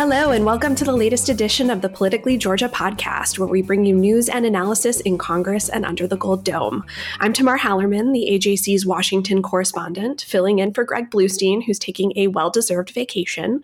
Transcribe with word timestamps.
Hello, 0.00 0.30
and 0.30 0.46
welcome 0.46 0.74
to 0.76 0.84
the 0.86 0.94
latest 0.94 1.28
edition 1.28 1.68
of 1.68 1.82
the 1.82 1.88
Politically 1.90 2.38
Georgia 2.38 2.70
podcast, 2.70 3.38
where 3.38 3.46
we 3.46 3.60
bring 3.60 3.84
you 3.84 3.94
news 3.94 4.30
and 4.30 4.46
analysis 4.46 4.98
in 5.00 5.18
Congress 5.18 5.68
and 5.68 5.84
under 5.84 6.06
the 6.06 6.16
Gold 6.16 6.42
Dome. 6.42 6.86
I'm 7.18 7.34
Tamar 7.34 7.58
Hallerman, 7.58 8.14
the 8.14 8.30
AJC's 8.30 8.86
Washington 8.86 9.42
correspondent, 9.42 10.22
filling 10.22 10.58
in 10.58 10.72
for 10.72 10.84
Greg 10.84 11.10
Bluestein, 11.10 11.62
who's 11.62 11.78
taking 11.78 12.14
a 12.16 12.28
well 12.28 12.48
deserved 12.48 12.92
vacation. 12.92 13.62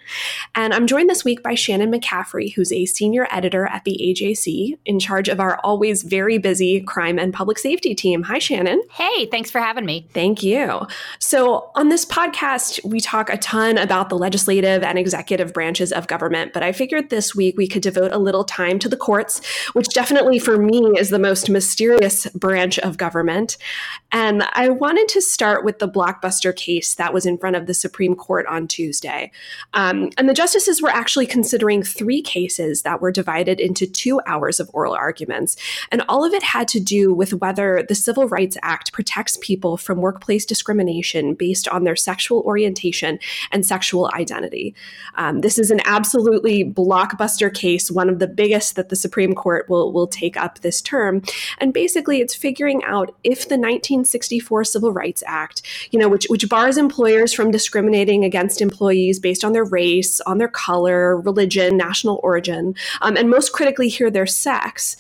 And 0.55 0.75
I'm 0.75 0.87
joined 0.87 1.09
this 1.09 1.25
week 1.25 1.43
by 1.43 1.55
Shannon 1.55 1.91
McCaffrey, 1.91 2.53
who's 2.53 2.71
a 2.71 2.85
senior 2.85 3.27
editor 3.31 3.65
at 3.65 3.85
the 3.85 3.99
AJC, 3.99 4.77
in 4.85 5.01
charge 5.01 5.31
of 5.31 5.41
our 5.41 5.59
always 5.65 6.03
very 6.03 6.37
busy 6.37 6.83
crime 6.83 7.19
and 7.19 7.33
public 7.33 7.59
safety 7.59 7.95
team. 7.95 8.25
Hi, 8.25 8.39
Shannon. 8.39 8.83
Hey, 8.91 9.25
thanks 9.25 9.51
for 9.51 9.63
having 9.63 9.87
me. 9.87 10.07
Thank 10.13 10.43
you. 10.43 10.87
So, 11.19 11.71
on 11.75 11.89
this 11.89 12.05
podcast, 12.05 12.85
we 12.85 13.01
talk 13.01 13.31
a 13.31 13.39
ton 13.39 13.79
about 13.79 14.11
the 14.11 14.19
legislative 14.19 14.83
and 14.83 14.99
executive 14.99 15.55
branches 15.55 15.93
of 15.93 16.07
government 16.07 16.26
government. 16.27 16.53
But 16.53 16.65
I 16.65 16.73
figured 16.73 17.09
this 17.09 17.37
week 17.37 17.57
we 17.57 17.69
could 17.69 17.83
devote 17.83 18.11
a 18.11 18.19
little 18.19 18.43
time 18.43 18.81
to 18.81 18.89
the 18.89 18.97
courts, 18.97 19.41
which 19.75 19.87
definitely 19.95 20.41
for 20.41 20.57
me 20.59 20.95
is 20.99 21.11
the 21.11 21.21
most 21.21 21.49
mysterious 21.49 22.27
branch 22.35 22.81
of 22.81 22.97
government. 22.97 23.59
And 24.11 24.43
I 24.55 24.71
wanted 24.71 25.09
to 25.11 25.21
start 25.21 25.65
with 25.65 25.79
the 25.79 25.89
blockbuster 25.89 26.55
case 26.55 26.97
that 26.97 27.15
was 27.15 27.27
in 27.27 27.39
front 27.39 27.55
of 27.55 27.67
the 27.67 27.75
Supreme 27.75 28.17
Court 28.17 28.45
on 28.47 28.67
Tuesday. 28.67 29.31
Um, 29.75 30.11
and 30.19 30.29
the 30.29 30.35
justices 30.35 30.83
were 30.83 30.91
actually 30.91 31.27
considering 31.27 31.85
three 31.85 32.23
cases 32.23 32.83
that 32.83 33.01
were 33.01 33.13
divided 33.13 33.61
into 33.61 33.87
two 33.87 34.21
hours 34.27 34.59
of 34.59 34.69
oral 34.73 34.95
arguments. 34.95 35.57
And 35.93 36.03
all 36.09 36.25
of 36.25 36.33
it 36.33 36.43
had 36.43 36.67
to 36.69 36.81
do 36.81 37.15
with 37.15 37.35
whether 37.35 37.85
the 37.89 37.95
Civil 37.95 38.27
Rights 38.29 38.57
Act 38.63 38.93
protects 38.93 39.39
people 39.41 39.77
from 39.77 40.01
workplace 40.01 40.45
discrimination 40.45 41.35
based 41.35 41.69
on 41.69 41.85
their 41.85 41.97
sexual 41.97 42.41
orientation 42.41 43.21
and 43.53 43.65
sexual 43.65 44.11
identity. 44.15 44.75
Um, 45.15 45.41
this 45.41 45.59
is 45.59 45.71
an 45.71 45.81
absolutely 46.17 46.65
blockbuster 46.65 47.53
case, 47.53 47.91
one 47.91 48.09
of 48.09 48.21
the 48.21 48.27
biggest 48.27 48.75
that 48.75 48.89
the 48.89 48.97
Supreme 48.97 49.35
Court 49.35 49.69
will, 49.69 49.93
will 49.93 50.07
take 50.07 50.35
up 50.35 50.61
this 50.61 50.81
term. 50.81 51.21
And 51.59 51.75
basically, 51.75 52.23
it's 52.23 52.35
figuring 52.35 52.83
out 52.85 53.15
if 53.23 53.41
the 53.41 53.57
1964 53.57 54.65
Civil 54.65 54.93
Rights 54.93 55.23
Act, 55.27 55.61
you 55.91 55.99
know, 55.99 56.09
which, 56.09 56.27
which 56.31 56.49
bars 56.49 56.79
employers 56.79 57.35
from 57.35 57.51
discriminating 57.51 58.25
against 58.25 58.63
employees 58.63 59.21
based 59.21 59.45
on 59.45 59.53
their 59.53 59.65
race, 59.65 60.23
on 60.23 60.39
their 60.39 60.49
color, 60.49 61.21
religion, 61.21 61.77
national 61.77 62.19
origin, 62.23 62.75
um, 63.03 63.15
and 63.19 63.29
most 63.29 63.53
critically 63.53 63.89
here, 63.91 64.11
their 64.11 64.27
sex. 64.27 64.97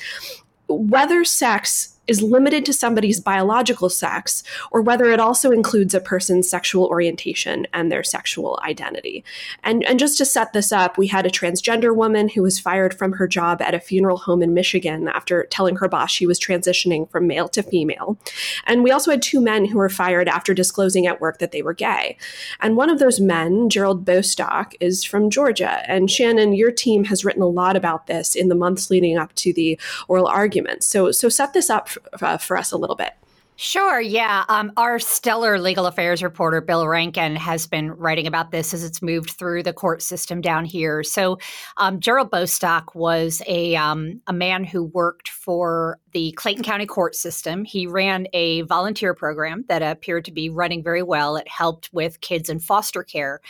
Whether 0.68 1.24
sex 1.24 1.95
is 2.06 2.22
limited 2.22 2.64
to 2.66 2.72
somebody's 2.72 3.20
biological 3.20 3.88
sex 3.88 4.42
or 4.70 4.80
whether 4.80 5.10
it 5.10 5.20
also 5.20 5.50
includes 5.50 5.94
a 5.94 6.00
person's 6.00 6.48
sexual 6.48 6.86
orientation 6.86 7.66
and 7.72 7.90
their 7.90 8.04
sexual 8.04 8.60
identity. 8.64 9.24
And, 9.62 9.84
and 9.84 9.98
just 9.98 10.18
to 10.18 10.24
set 10.24 10.52
this 10.52 10.72
up, 10.72 10.98
we 10.98 11.08
had 11.08 11.26
a 11.26 11.30
transgender 11.30 11.94
woman 11.94 12.28
who 12.28 12.42
was 12.42 12.58
fired 12.58 12.94
from 12.94 13.12
her 13.12 13.26
job 13.26 13.60
at 13.60 13.74
a 13.74 13.80
funeral 13.80 14.18
home 14.18 14.42
in 14.42 14.54
Michigan 14.54 15.08
after 15.08 15.44
telling 15.50 15.76
her 15.76 15.88
boss 15.88 16.10
she 16.10 16.26
was 16.26 16.38
transitioning 16.38 17.10
from 17.10 17.26
male 17.26 17.48
to 17.48 17.62
female. 17.62 18.18
And 18.66 18.82
we 18.82 18.90
also 18.90 19.10
had 19.10 19.22
two 19.22 19.40
men 19.40 19.64
who 19.64 19.78
were 19.78 19.88
fired 19.88 20.28
after 20.28 20.54
disclosing 20.54 21.06
at 21.06 21.20
work 21.20 21.38
that 21.38 21.52
they 21.52 21.62
were 21.62 21.74
gay. 21.74 22.16
And 22.60 22.76
one 22.76 22.90
of 22.90 22.98
those 22.98 23.20
men, 23.20 23.68
Gerald 23.68 24.04
Bostock, 24.04 24.74
is 24.80 25.04
from 25.04 25.30
Georgia. 25.30 25.82
And 25.90 26.10
Shannon, 26.10 26.52
your 26.52 26.70
team 26.70 27.04
has 27.04 27.24
written 27.24 27.42
a 27.42 27.46
lot 27.46 27.76
about 27.76 28.06
this 28.06 28.34
in 28.34 28.48
the 28.48 28.54
months 28.54 28.90
leading 28.90 29.18
up 29.18 29.34
to 29.36 29.52
the 29.52 29.78
oral 30.08 30.26
arguments. 30.26 30.86
So, 30.86 31.12
so 31.12 31.28
set 31.28 31.52
this 31.52 31.70
up 31.70 31.88
uh, 32.20 32.38
for 32.38 32.56
us 32.56 32.72
a 32.72 32.76
little 32.76 32.96
bit. 32.96 33.12
Sure, 33.58 33.98
yeah. 34.02 34.44
Um, 34.50 34.70
our 34.76 34.98
stellar 34.98 35.58
legal 35.58 35.86
affairs 35.86 36.22
reporter, 36.22 36.60
Bill 36.60 36.86
Rankin, 36.86 37.36
has 37.36 37.66
been 37.66 37.90
writing 37.92 38.26
about 38.26 38.50
this 38.50 38.74
as 38.74 38.84
it's 38.84 39.00
moved 39.00 39.30
through 39.30 39.62
the 39.62 39.72
court 39.72 40.02
system 40.02 40.42
down 40.42 40.66
here. 40.66 41.02
So, 41.02 41.38
um, 41.78 41.98
Gerald 41.98 42.30
Bostock 42.30 42.94
was 42.94 43.40
a, 43.46 43.74
um, 43.76 44.20
a 44.26 44.32
man 44.34 44.62
who 44.62 44.84
worked 44.84 45.30
for 45.30 45.98
the 46.12 46.32
Clayton 46.32 46.64
County 46.64 46.84
court 46.84 47.14
system. 47.14 47.64
He 47.64 47.86
ran 47.86 48.26
a 48.34 48.60
volunteer 48.62 49.14
program 49.14 49.64
that 49.68 49.80
appeared 49.80 50.26
to 50.26 50.32
be 50.32 50.50
running 50.50 50.82
very 50.82 51.02
well. 51.02 51.36
It 51.36 51.48
helped 51.48 51.88
with 51.94 52.20
kids 52.20 52.50
in 52.50 52.58
foster 52.58 53.02
care. 53.02 53.40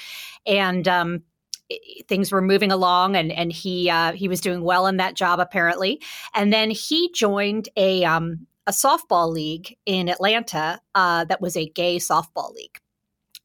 And 0.47 0.87
um, 0.87 1.23
things 2.09 2.31
were 2.33 2.43
moving 2.43 2.73
along 2.73 3.17
and 3.17 3.33
and 3.33 3.53
he 3.53 3.91
uh, 3.91 4.13
he 4.13 4.29
was 4.29 4.41
doing 4.41 4.63
well 4.63 4.87
in 4.87 4.97
that 4.99 5.15
job 5.15 5.41
apparently. 5.41 6.01
And 6.35 6.53
then 6.53 6.71
he 6.71 7.11
joined 7.13 7.69
a 7.77 8.05
um, 8.05 8.47
a 8.67 8.73
softball 8.73 9.33
league 9.33 9.77
in 9.87 10.09
Atlanta 10.09 10.81
uh, 10.95 11.25
that 11.25 11.41
was 11.41 11.57
a 11.57 11.69
gay 11.69 11.97
softball 11.97 12.53
league 12.55 12.79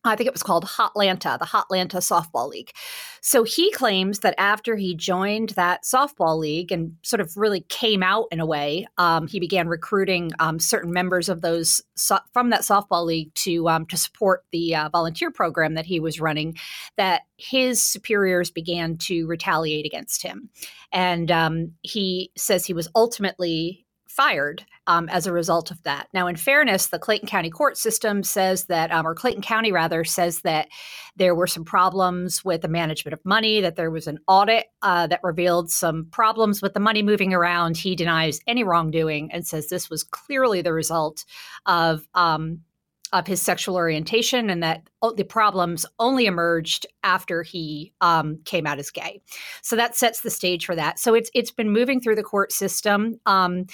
I 0.03 0.16
think 0.16 0.28
it 0.28 0.34
was 0.34 0.41
called 0.41 0.66
Hotlanta, 0.66 1.38
the 1.38 1.45
Hotlanta 1.45 1.97
Softball 1.97 2.50
League. 2.50 2.72
So 3.22 3.44
he 3.44 3.72
claims 3.72 4.19
that 4.19 4.34
after 4.39 4.75
he 4.75 4.95
joined 4.95 5.50
that 5.50 5.84
softball 5.84 6.39
league 6.39 6.72
and 6.72 6.95
sort 7.03 7.22
of 7.22 7.38
really 7.38 7.62
came 7.69 8.01
out 8.01 8.25
in 8.31 8.40
a 8.40 8.45
way, 8.45 8.88
um, 8.97 9.28
he 9.28 9.40
began 9.40 9.67
recruiting 9.67 10.31
um, 10.40 10.57
certain 10.59 10.91
members 10.91 11.29
of 11.29 11.41
those 11.41 11.84
so- 11.95 12.17
from 12.34 12.50
that 12.50 12.61
softball 12.61 13.06
league 13.06 13.31
to 13.35 13.69
um, 13.69 13.85
to 13.88 13.97
support 13.97 14.44
the 14.51 14.75
uh, 14.75 14.90
volunteer 14.90 15.29
program 15.29 15.75
that 15.75 15.85
he 15.85 16.00
was 16.00 16.19
running. 16.19 16.57
That 16.97 17.22
his 17.38 17.84
superiors 17.84 18.50
began 18.50 18.97
to 19.00 19.28
retaliate 19.28 19.85
against 19.85 20.23
him, 20.23 20.50
and 20.91 21.29
um, 21.29 21.73
he 21.81 22.31
says 22.35 22.66
he 22.66 22.73
was 22.73 22.88
ultimately 22.95 23.85
fired 24.11 24.66
um, 24.88 25.07
as 25.09 25.25
a 25.25 25.33
result 25.33 25.72
of 25.72 25.81
that. 25.83 26.07
Now, 26.13 26.27
in 26.27 26.35
fairness, 26.35 26.88
the 26.88 26.99
Clayton 26.99 27.27
County 27.27 27.49
court 27.49 27.77
system 27.77 28.23
says 28.23 28.66
that, 28.66 28.91
um, 28.91 29.07
or 29.07 29.16
Clayton 29.16 29.41
County 29.41 29.72
rather, 29.72 30.03
says 30.03 30.41
that 30.41 30.67
there 31.16 31.33
were 31.33 31.47
some 31.47 31.63
problems 31.63 32.44
with 32.44 32.61
the 32.61 32.67
management 32.67 33.13
of 33.13 33.23
money, 33.23 33.61
that 33.61 33.77
there 33.77 33.91
was 33.91 34.07
an 34.07 34.19
audit 34.27 34.66
uh, 34.81 35.07
that 35.07 35.22
revealed 35.23 35.72
some 35.72 36.07
problems 36.11 36.61
with 36.61 36.73
the 36.73 36.79
money 36.79 37.01
moving 37.01 37.33
around. 37.33 37.77
He 37.77 37.95
denies 37.95 38.39
any 38.47 38.63
wrongdoing 38.63 39.31
and 39.31 39.47
says 39.47 39.69
this 39.69 39.89
was 39.89 40.03
clearly 40.03 40.61
the 40.61 40.73
result 40.73 41.23
of 41.66 42.05
um, 42.13 42.61
of 43.13 43.27
his 43.27 43.41
sexual 43.41 43.75
orientation 43.75 44.49
and 44.49 44.63
that 44.63 44.84
the 45.16 45.23
problems 45.23 45.85
only 45.99 46.25
emerged 46.25 46.85
after 47.03 47.43
he 47.43 47.91
um, 48.02 48.40
came 48.46 48.67
out 48.67 48.79
as 48.79 48.91
gay. 48.91 49.22
So 49.61 49.75
that 49.75 49.96
sets 49.96 50.22
the 50.22 50.29
stage 50.29 50.66
for 50.66 50.75
that. 50.75 50.99
So 50.99 51.13
it's 51.13 51.29
it's 51.34 51.52
been 51.52 51.72
moving 51.72 51.99
through 51.99 52.16
the 52.16 52.23
court 52.23 52.52
system, 52.52 53.19
um, 53.25 53.66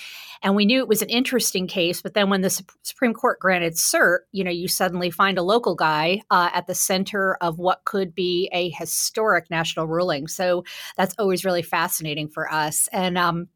and 0.42 0.56
we 0.56 0.66
knew 0.66 0.80
it 0.80 0.88
was 0.88 1.02
an 1.02 1.10
interesting 1.10 1.68
case. 1.68 2.02
But 2.02 2.14
then 2.14 2.30
when 2.30 2.42
the 2.42 2.64
Supreme 2.84 3.14
Court 3.14 3.40
granted 3.40 3.74
cert, 3.74 4.20
you 4.32 4.44
know, 4.44 4.52
you 4.52 4.68
suddenly 4.68 5.12
find 5.12 5.38
a 5.38 5.44
local 5.44 5.76
guy 5.76 6.22
uh, 6.32 6.50
at 6.54 6.68
the 6.68 6.76
center 6.76 7.36
of 7.42 7.60
what 7.60 7.84
could 7.86 8.16
be 8.16 8.50
a 8.54 8.70
historic 8.70 9.50
national 9.50 9.88
ruling. 9.88 10.28
So 10.28 10.64
that's 10.96 11.16
always 11.20 11.44
really 11.44 11.62
fascinating 11.62 12.30
for 12.30 12.52
us. 12.52 12.88
And 12.94 13.18
um, 13.18 13.50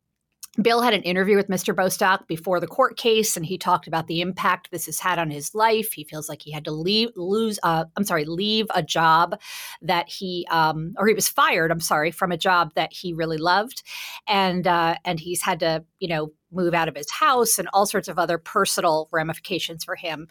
Bill 0.62 0.82
had 0.82 0.94
an 0.94 1.04
interview 1.04 1.38
with 1.38 1.48
Mr. 1.48 1.74
Bostock 1.74 2.28
before 2.28 2.60
the 2.60 2.68
court 2.68 2.98
case, 2.98 3.38
and 3.38 3.46
he 3.46 3.58
talked 3.58 3.88
about 3.88 4.08
the 4.08 4.20
impact 4.20 4.70
this 4.70 4.86
has 4.86 5.00
had 5.00 5.18
on 5.18 5.30
his 5.30 5.56
life. 5.56 5.94
He 5.94 6.04
feels 6.04 6.28
like 6.28 6.42
he 6.42 6.52
had 6.52 6.66
to 6.66 6.72
leave, 6.72 7.10
lose, 7.16 7.58
uh, 7.64 7.86
I'm 7.96 8.04
sorry, 8.04 8.26
leave 8.26 8.68
a 8.76 8.84
job 8.84 9.40
that 9.82 10.10
he, 10.10 10.46
um, 10.52 10.94
or 10.98 11.08
he 11.08 11.14
was 11.14 11.30
fired. 11.30 11.72
I'm 11.72 11.80
sorry, 11.80 12.12
from 12.12 12.34
a 12.34 12.38
job 12.38 12.74
that 12.76 12.92
he 12.92 13.14
really 13.14 13.38
loved, 13.38 13.82
and 14.28 14.68
uh, 14.68 14.96
and 15.06 15.22
he's 15.22 15.42
had 15.42 15.62
to, 15.62 15.86
you 16.00 16.10
know, 16.10 16.34
move 16.52 16.74
out 16.74 16.90
of 16.90 16.98
his 16.98 17.10
house 17.10 17.58
and 17.58 17.70
all 17.72 17.86
sorts 17.86 18.10
of 18.10 18.20
other 18.20 18.38
personal 18.38 19.08
ramifications 19.14 19.86
for 19.86 19.96
him. 19.96 20.28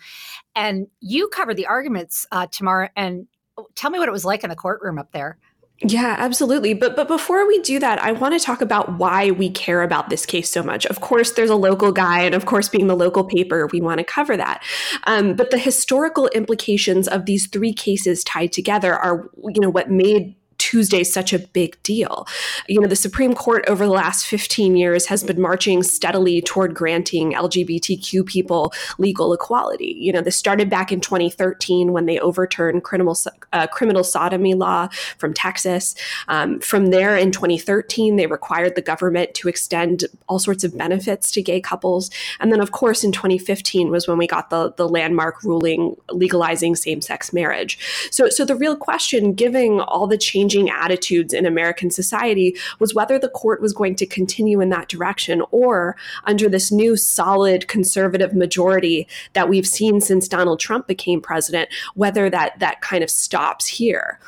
And 0.55 0.89
you 1.01 1.29
covered 1.29 1.57
the 1.57 1.67
arguments, 1.67 2.27
uh, 2.31 2.47
Tamar, 2.51 2.91
and 2.95 3.27
tell 3.75 3.91
me 3.91 3.99
what 3.99 4.09
it 4.09 4.13
was 4.13 4.27
like 4.27 4.45
in 4.45 4.51
the 4.51 4.57
courtroom 4.57 4.99
up 4.99 5.13
there. 5.13 5.39
Yeah, 5.83 6.15
absolutely. 6.19 6.75
But 6.75 6.95
but 6.95 7.09
before 7.09 7.47
we 7.47 7.59
do 7.61 7.79
that, 7.79 8.03
I 8.03 8.13
want 8.13 8.39
to 8.39 8.45
talk 8.45 8.61
about 8.61 8.99
why 8.99 9.31
we 9.31 9.49
care 9.49 9.83
about 9.83 10.11
this 10.11 10.27
case 10.27 10.51
so 10.51 10.63
much. 10.63 10.85
Of 10.87 11.01
course, 11.01 11.33
there's 11.33 11.49
a 11.49 11.57
local 11.57 11.91
guy, 11.91 12.21
and 12.21 12.35
of 12.35 12.45
course, 12.45 12.69
being 12.69 12.87
the 12.87 12.95
local 12.97 13.25
paper, 13.25 13.67
we 13.73 13.81
want 13.81 13.97
to 13.97 14.05
cover 14.05 14.37
that. 14.37 14.63
Um, 15.05 15.35
but 15.35 15.51
the 15.51 15.57
historical 15.57 16.29
implications 16.29 17.09
of 17.09 17.25
these 17.25 17.47
three 17.47 17.73
cases 17.73 18.23
tied 18.25 18.53
together 18.53 18.95
are, 18.95 19.31
you 19.39 19.61
know, 19.63 19.71
what 19.71 19.91
made 19.91 20.35
Tuesday 20.61 21.03
such 21.03 21.33
a 21.33 21.39
big 21.39 21.83
deal. 21.83 22.29
You 22.69 22.81
know, 22.81 22.87
the 22.87 22.95
Supreme 22.95 23.35
Court 23.35 23.65
over 23.67 23.87
the 23.87 23.93
last 23.93 24.27
15 24.27 24.77
years 24.77 25.07
has 25.07 25.25
been 25.25 25.41
marching 25.41 25.83
steadily 25.83 26.43
toward 26.43 26.75
granting 26.75 27.33
LGBTQ 27.33 28.27
people 28.27 28.73
legal 28.99 29.33
equality. 29.33 29.97
You 29.99 30.13
know, 30.13 30.21
this 30.21 30.37
started 30.37 30.69
back 30.69 30.93
in 30.93 31.01
2013 31.01 31.93
when 31.93 32.05
they 32.05 32.19
overturned 32.19 32.85
criminal 32.85 33.17
uh, 33.55 33.67
criminal 33.69 34.05
sodomy 34.05 34.53
law 34.53 34.89
from 35.17 35.33
Texas. 35.33 35.95
Um, 36.29 36.61
from 36.61 36.89
there, 36.89 37.17
in 37.17 37.33
2013, 37.33 38.17
they 38.17 38.27
required 38.27 38.75
the 38.75 38.83
government 38.83 39.33
to 39.35 39.49
extend 39.49 40.05
all 40.29 40.39
sorts 40.39 40.63
of 40.63 40.77
benefits 40.77 41.33
to 41.33 41.43
gay 41.43 41.63
couples. 41.63 42.11
And 42.39 42.53
then, 42.53 42.61
of 42.61 42.73
course, 42.73 43.03
in 43.03 43.13
2015 43.13 43.91
was 43.91 44.07
when 44.07 44.19
we 44.19 44.27
got 44.27 44.51
the 44.51 44.75
the 44.75 44.89
landmark 44.89 45.43
ruling 45.43 45.97
legalizing 46.11 46.77
same 46.77 47.01
sex 47.01 47.33
marriage. 47.33 47.79
So, 48.11 48.29
so 48.29 48.45
the 48.45 48.57
real 48.57 48.77
question, 48.77 49.33
given 49.33 49.81
all 49.81 50.07
the 50.07 50.19
changes 50.19 50.50
changing 50.51 50.71
attitudes 50.71 51.33
in 51.33 51.47
American 51.47 51.91
society 51.91 52.57
was 52.79 52.95
whether 52.95 53.19
the 53.19 53.29
court 53.29 53.61
was 53.61 53.73
going 53.73 53.95
to 53.97 54.07
continue 54.07 54.61
in 54.61 54.69
that 54.71 54.89
direction 54.89 55.43
or 55.51 55.97
under 56.25 56.49
this 56.49 56.73
new 56.73 56.97
solid 56.97 57.69
conservative 57.69 58.35
majority 58.35 59.07
that 59.35 59.49
we've 59.49 59.67
seen 59.67 60.01
since 60.01 60.29
Donald 60.29 60.61
Trump 60.61 60.87
became 60.87 61.21
president, 61.21 61.69
whether 61.95 62.29
that 62.31 62.59
that 62.59 62.81
kind 62.81 63.05
of 63.05 63.11
stops 63.11 63.67
here. 63.67 64.19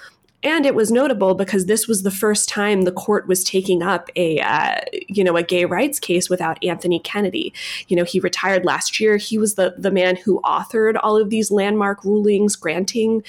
And 0.45 0.67
it 0.67 0.75
was 0.75 0.91
notable 0.91 1.35
because 1.35 1.67
this 1.67 1.87
was 1.87 2.03
the 2.03 2.11
first 2.11 2.49
time 2.49 2.83
the 2.83 2.93
court 2.93 3.29
was 3.29 3.45
taking 3.45 3.83
up 3.83 4.11
a, 4.17 4.41
uh, 4.41 4.77
you 5.09 5.23
know, 5.23 5.37
a 5.37 5.43
gay 5.43 5.65
rights 5.65 6.01
case 6.01 6.29
without 6.29 6.63
Anthony 6.65 6.99
Kennedy. 6.99 7.53
You 7.87 7.97
know, 7.97 8.05
he 8.05 8.19
retired 8.19 8.65
last 8.65 8.99
year. 8.99 9.17
He 9.17 9.39
was 9.39 9.55
the 9.55 9.75
the 9.79 9.91
man 9.91 10.17
who 10.17 10.41
authored 10.43 10.99
all 11.01 11.17
of 11.17 11.31
these 11.31 11.51
landmark 11.51 12.05
rulings 12.05 12.57
granting 12.57 13.23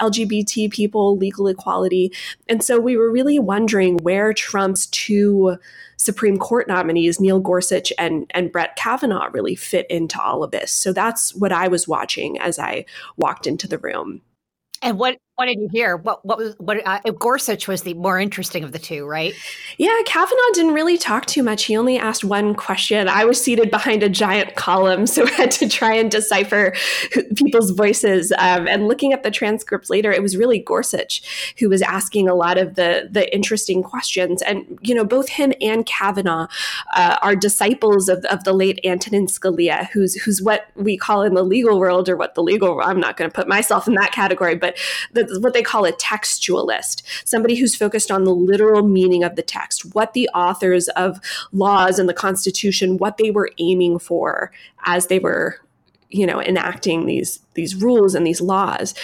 LGBT 0.00 0.70
people 0.70 1.16
legal 1.16 1.48
equality. 1.48 2.12
And 2.48 2.62
so 2.62 2.78
we 2.78 2.96
were 2.96 3.10
really 3.10 3.38
wondering 3.38 3.98
where 3.98 4.32
Trump's 4.32 4.86
two 4.86 5.56
Supreme 5.96 6.38
Court 6.38 6.66
nominees, 6.66 7.20
Neil 7.20 7.40
Gorsuch 7.40 7.92
and, 7.98 8.24
and 8.30 8.50
Brett 8.50 8.74
Kavanaugh, 8.76 9.28
really 9.32 9.54
fit 9.54 9.86
into 9.90 10.18
all 10.20 10.42
of 10.42 10.50
this. 10.50 10.72
So 10.72 10.94
that's 10.94 11.34
what 11.34 11.52
I 11.52 11.68
was 11.68 11.86
watching 11.86 12.38
as 12.38 12.58
I 12.58 12.86
walked 13.18 13.46
into 13.46 13.68
the 13.68 13.76
room. 13.76 14.22
And 14.82 14.98
what 14.98 15.18
did 15.46 15.58
you 15.58 15.68
hear? 15.72 15.96
What 15.96 16.24
what 16.24 16.38
was 16.38 16.54
what? 16.58 16.86
Uh, 16.86 16.98
Gorsuch 17.18 17.68
was 17.68 17.82
the 17.82 17.94
more 17.94 18.18
interesting 18.18 18.64
of 18.64 18.72
the 18.72 18.78
two, 18.78 19.06
right? 19.06 19.32
Yeah, 19.78 19.96
Kavanaugh 20.04 20.52
didn't 20.54 20.74
really 20.74 20.98
talk 20.98 21.26
too 21.26 21.42
much. 21.42 21.64
He 21.64 21.76
only 21.76 21.98
asked 21.98 22.24
one 22.24 22.54
question. 22.54 23.08
I 23.08 23.24
was 23.24 23.42
seated 23.42 23.70
behind 23.70 24.02
a 24.02 24.08
giant 24.08 24.56
column, 24.56 25.06
so 25.06 25.24
I 25.26 25.30
had 25.30 25.50
to 25.52 25.68
try 25.68 25.94
and 25.94 26.10
decipher 26.10 26.74
people's 27.36 27.70
voices. 27.70 28.32
Um, 28.38 28.66
and 28.66 28.88
looking 28.88 29.12
at 29.12 29.22
the 29.22 29.30
transcript 29.30 29.90
later, 29.90 30.12
it 30.12 30.22
was 30.22 30.36
really 30.36 30.58
Gorsuch 30.58 31.54
who 31.58 31.68
was 31.68 31.82
asking 31.82 32.28
a 32.28 32.34
lot 32.34 32.58
of 32.58 32.74
the 32.74 33.08
the 33.10 33.32
interesting 33.34 33.82
questions. 33.82 34.42
And 34.42 34.78
you 34.82 34.94
know, 34.94 35.04
both 35.04 35.28
him 35.28 35.52
and 35.60 35.86
Kavanaugh 35.86 36.46
uh, 36.94 37.16
are 37.22 37.36
disciples 37.36 38.08
of, 38.08 38.24
of 38.26 38.44
the 38.44 38.52
late 38.52 38.80
Antonin 38.84 39.26
Scalia, 39.26 39.88
who's 39.90 40.14
who's 40.14 40.42
what 40.42 40.66
we 40.74 40.96
call 40.96 41.22
in 41.22 41.34
the 41.34 41.42
legal 41.42 41.78
world, 41.78 42.08
or 42.08 42.16
what 42.16 42.34
the 42.34 42.42
legal 42.42 42.80
I'm 42.82 43.00
not 43.00 43.16
going 43.16 43.30
to 43.30 43.34
put 43.34 43.48
myself 43.48 43.86
in 43.86 43.94
that 43.94 44.12
category, 44.12 44.54
but 44.54 44.76
the 45.12 45.29
what 45.38 45.52
they 45.52 45.62
call 45.62 45.84
a 45.84 45.92
textualist, 45.92 47.02
somebody 47.24 47.54
who's 47.54 47.74
focused 47.76 48.10
on 48.10 48.24
the 48.24 48.34
literal 48.34 48.86
meaning 48.86 49.22
of 49.22 49.36
the 49.36 49.42
text, 49.42 49.94
what 49.94 50.12
the 50.12 50.28
authors 50.34 50.88
of 50.88 51.20
laws 51.52 51.98
and 51.98 52.08
the 52.08 52.14
Constitution, 52.14 52.98
what 52.98 53.16
they 53.16 53.30
were 53.30 53.50
aiming 53.58 53.98
for 53.98 54.50
as 54.84 55.06
they 55.06 55.18
were 55.18 55.58
you 56.12 56.26
know 56.26 56.42
enacting 56.42 57.06
these 57.06 57.38
these 57.54 57.76
rules 57.76 58.16
and 58.16 58.26
these 58.26 58.40
laws 58.40 58.94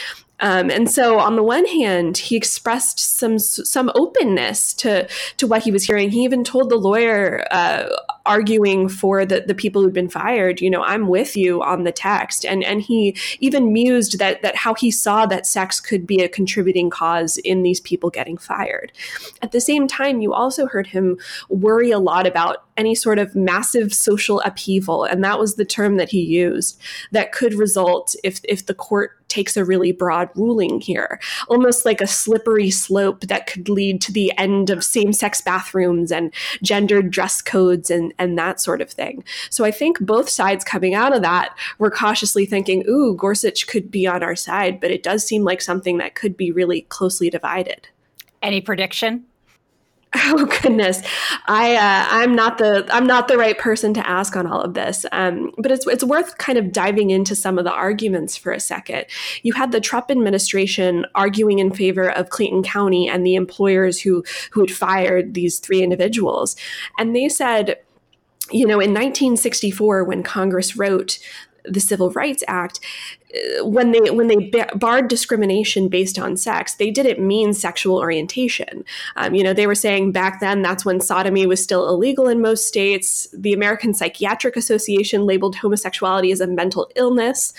um, 0.41 0.71
and 0.71 0.91
so, 0.91 1.19
on 1.19 1.37
the 1.37 1.43
one 1.43 1.65
hand, 1.67 2.19
he 2.19 2.37
expressed 2.37 2.99
some 2.99 3.39
some 3.39 3.91
openness 3.95 4.75
to 4.75 5.09
to 5.39 5.47
what 5.47 5.63
he 5.63 5.71
was 5.71 5.85
hearing. 5.85 6.11
He 6.11 6.25
even 6.25 6.45
told 6.45 6.69
the 6.69 6.77
lawyer 6.77 7.47
uh, 7.51 7.89
arguing 8.27 8.89
for 8.89 9.25
the, 9.25 9.41
the 9.41 9.55
people 9.55 9.83
who'd 9.83 9.93
been 9.93 10.09
fired, 10.09 10.61
you 10.61 10.71
know, 10.71 10.83
I'm 10.83 11.09
with 11.09 11.37
you 11.37 11.63
on 11.63 11.85
the 11.85 11.93
text. 11.93 12.45
And 12.45 12.65
and 12.65 12.83
he 12.83 13.17
even 13.41 13.73
mused 13.73 14.19
that 14.19 14.43
that 14.43 14.57
how 14.57 14.75
he 14.75 14.91
saw 14.91 15.27
that 15.27 15.47
sex 15.47 15.81
could 15.81 16.07
be 16.07 16.23
a 16.23 16.29
contributing 16.29 16.91
cause 16.91 17.39
in 17.39 17.63
these 17.63 17.81
people 17.81 18.11
getting 18.11 18.37
fired. 18.37 18.93
At 19.43 19.53
the 19.53 19.61
same 19.61 19.87
time, 19.87 20.21
you 20.21 20.33
also 20.33 20.67
heard 20.67 20.89
him 20.89 21.19
worry 21.49 21.91
a 21.91 21.99
lot 21.99 22.27
about 22.27 22.65
any 22.77 22.95
sort 22.95 23.19
of 23.19 23.35
massive 23.35 23.95
social 23.95 24.41
upheaval, 24.41 25.05
and 25.05 25.25
that 25.25 25.39
was 25.39 25.55
the 25.55 25.65
term 25.65 25.97
that 25.97 26.11
he 26.11 26.21
used 26.21 26.81
that 27.13 27.33
could 27.33 27.55
result 27.55 28.15
if 28.23 28.41
if 28.45 28.67
the 28.67 28.75
court 28.75 29.13
takes 29.29 29.57
a 29.57 29.65
really 29.65 29.93
broad 29.93 30.31
ruling 30.35 30.81
here, 30.81 31.21
almost 31.49 31.85
like 31.85 32.01
a 32.01 32.07
slippery 32.07 32.71
slope 32.71 33.23
that 33.23 33.47
could 33.47 33.69
lead 33.69 34.01
to 34.01 34.13
the 34.13 34.33
end 34.39 34.71
of 34.71 34.85
same 34.85 35.13
sex 35.13 35.41
bathrooms 35.41 36.13
and 36.13 36.33
gendered 36.63 37.11
dress 37.11 37.43
codes 37.43 37.91
and, 37.91 38.13
and 38.19 38.39
that 38.39 38.61
sort 38.61 38.81
of 38.81 38.91
thing. 38.91 39.25
So 39.51 39.65
I 39.65 39.71
think 39.71 40.01
both 40.01 40.29
sides 40.29 40.65
coming 40.65 40.95
out 40.95 41.15
of 41.15 41.23
that 41.23 41.57
were 41.79 41.91
cautiously 41.91 42.47
thinking, 42.47 42.85
ooh, 42.89 43.15
Gorsuch 43.17 43.67
could 43.67 43.91
be 43.91 44.07
on 44.07 44.23
our 44.23 44.37
side, 44.37 44.81
but 44.81 44.91
it 44.91 45.03
does 45.03 45.27
seem 45.27 45.45
like 45.45 45.61
something 45.61 45.99
that 45.99 46.15
could 46.15 46.37
be 46.37 46.53
really 46.53 46.83
closely 46.83 47.31
divided. 47.31 47.89
Any 48.43 48.61
prediction? 48.61 49.25
Oh 50.29 50.47
goodness, 50.47 51.03
I 51.47 51.75
uh, 51.77 52.07
I'm 52.11 52.35
not 52.35 52.59
the 52.59 52.87
I'm 52.91 53.07
not 53.07 53.29
the 53.29 53.37
right 53.37 53.59
person 53.59 53.93
to 53.95 54.09
ask 54.09 54.35
on 54.35 54.47
all 54.47 54.61
of 54.61 54.75
this. 54.75 55.05
Um, 55.13 55.53
but 55.59 55.71
it's 55.71 55.87
it's 55.87 56.05
worth 56.05 56.39
kind 56.39 56.59
of 56.59 56.73
diving 56.73 57.11
into 57.11 57.37
some 57.37 57.59
of 57.59 57.65
the 57.65 57.73
arguments 57.73 58.37
for 58.37 58.53
a 58.53 58.61
second. 58.61 59.07
You 59.43 59.53
had 59.53 59.73
the 59.73 59.81
Trump 59.81 60.11
administration 60.11 61.07
arguing 61.15 61.59
in 61.59 61.71
favor 61.71 62.11
of 62.11 62.31
Clayton 62.31 62.63
County 62.63 63.09
and 63.09 63.27
the 63.27 63.35
employers 63.35 64.01
who 64.01 64.25
who 64.53 64.61
had 64.61 64.71
fired 64.71 65.35
these 65.35 65.59
three 65.59 65.83
individuals, 65.83 66.57
and 66.99 67.15
they 67.15 67.29
said 67.29 67.77
you 68.51 68.67
know, 68.67 68.81
in 68.81 68.91
1964, 68.91 70.05
when 70.05 70.23
Congress 70.23 70.77
wrote 70.77 71.19
the 71.69 71.81
Civil 71.81 72.11
Rights 72.11 72.45
Act, 72.49 72.81
when 73.61 73.93
they 73.93 74.11
when 74.11 74.29
they 74.29 74.51
barred 74.77 75.09
discrimination 75.09 75.89
based 75.89 76.19
on 76.19 76.37
sex, 76.37 76.75
they 76.75 76.91
didn't 76.91 77.25
mean 77.25 77.53
sexual 77.53 77.99
orientation. 77.99 78.85
Um, 79.17 79.35
you 79.35 79.43
know, 79.43 79.53
they 79.53 79.67
were 79.67 79.75
saying 79.75 80.13
back 80.13 80.41
then 80.41 80.63
that's 80.63 80.85
when 80.85 81.01
sodomy 81.01 81.47
was 81.47 81.63
still 81.63 81.89
illegal 81.89 82.29
in 82.29 82.41
most 82.41 82.67
states. 82.67 83.29
The 83.33 83.53
American 83.53 83.95
Psychiatric 83.95 84.57
Association 84.57 85.27
labeled 85.27 85.57
homosexuality 85.57 86.33
as 86.33 86.41
a 86.41 86.47
mental 86.47 86.91
illness, 86.95 87.53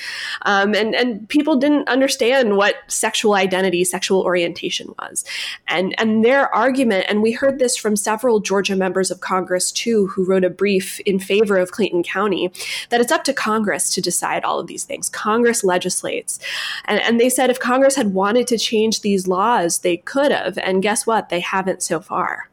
um, 0.44 0.74
and 0.74 0.96
and 0.96 1.28
people 1.30 1.58
didn't 1.58 1.88
understand 1.90 2.58
what 2.58 2.76
sexual 2.88 3.34
identity, 3.34 3.84
sexual 3.84 4.22
orientation 4.22 4.94
was. 5.00 5.26
And 5.68 5.94
and 6.00 6.24
their 6.24 6.54
argument, 6.56 7.06
and 7.10 7.22
we 7.22 7.34
heard 7.34 7.60
this 7.60 7.76
from 7.76 7.96
several 7.96 8.40
Georgia 8.40 8.76
members 8.76 9.12
of 9.12 9.20
Congress 9.20 9.72
too, 9.72 10.08
who 10.08 10.26
wrote 10.26 10.46
a 10.46 10.50
brief 10.50 11.00
in 11.02 11.20
favor 11.20 11.58
of 11.58 11.72
Clayton 11.72 12.04
County, 12.04 12.52
that 12.90 13.02
it's 13.02 13.12
up 13.12 13.24
to 13.26 13.34
Congress 13.34 13.90
to 13.98 14.02
decide 14.02 14.46
all 14.46 14.60
of 14.60 14.68
these 14.68 14.84
things. 14.84 15.10
Congress 15.10 15.64
legislates. 15.64 16.40
And, 16.86 17.02
and 17.02 17.20
they 17.20 17.30
said 17.30 17.50
if 17.50 17.60
Congress 17.60 17.96
had 17.96 18.14
wanted 18.14 18.46
to 18.48 18.58
change 18.60 19.02
these 19.02 19.28
laws, 19.28 19.80
they 19.80 19.98
could 19.98 20.32
have. 20.32 20.60
And 20.60 20.84
guess 20.84 21.08
what? 21.08 21.30
They 21.30 21.40
haven't 21.40 21.82
so 21.82 22.00
far. 22.00 22.52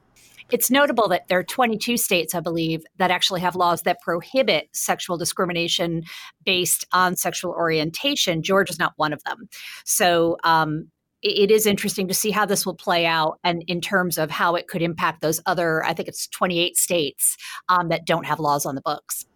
It's 0.50 0.70
notable 0.70 1.06
that 1.08 1.28
there 1.28 1.38
are 1.38 1.44
22 1.44 1.98
states, 1.98 2.34
I 2.34 2.40
believe, 2.40 2.84
that 2.96 3.10
actually 3.10 3.42
have 3.42 3.56
laws 3.56 3.82
that 3.82 4.00
prohibit 4.00 4.68
sexual 4.72 5.18
discrimination 5.18 6.04
based 6.46 6.86
on 6.92 7.16
sexual 7.16 7.52
orientation. 7.52 8.42
Georgia's 8.42 8.78
not 8.78 8.94
one 8.96 9.12
of 9.12 9.22
them. 9.24 9.48
So 9.84 10.38
um, 10.44 10.88
it 11.20 11.50
is 11.50 11.66
interesting 11.66 12.08
to 12.08 12.14
see 12.14 12.30
how 12.30 12.46
this 12.46 12.64
will 12.64 12.74
play 12.74 13.04
out 13.04 13.38
and 13.44 13.62
in 13.66 13.82
terms 13.82 14.16
of 14.16 14.30
how 14.30 14.54
it 14.54 14.66
could 14.66 14.80
impact 14.80 15.20
those 15.20 15.42
other, 15.44 15.84
I 15.84 15.92
think 15.92 16.08
it's 16.08 16.26
28 16.28 16.76
states 16.78 17.36
um, 17.68 17.88
that 17.90 18.06
don't 18.06 18.24
have 18.24 18.40
laws 18.40 18.64
on 18.64 18.74
the 18.74 18.82
books. 18.82 19.26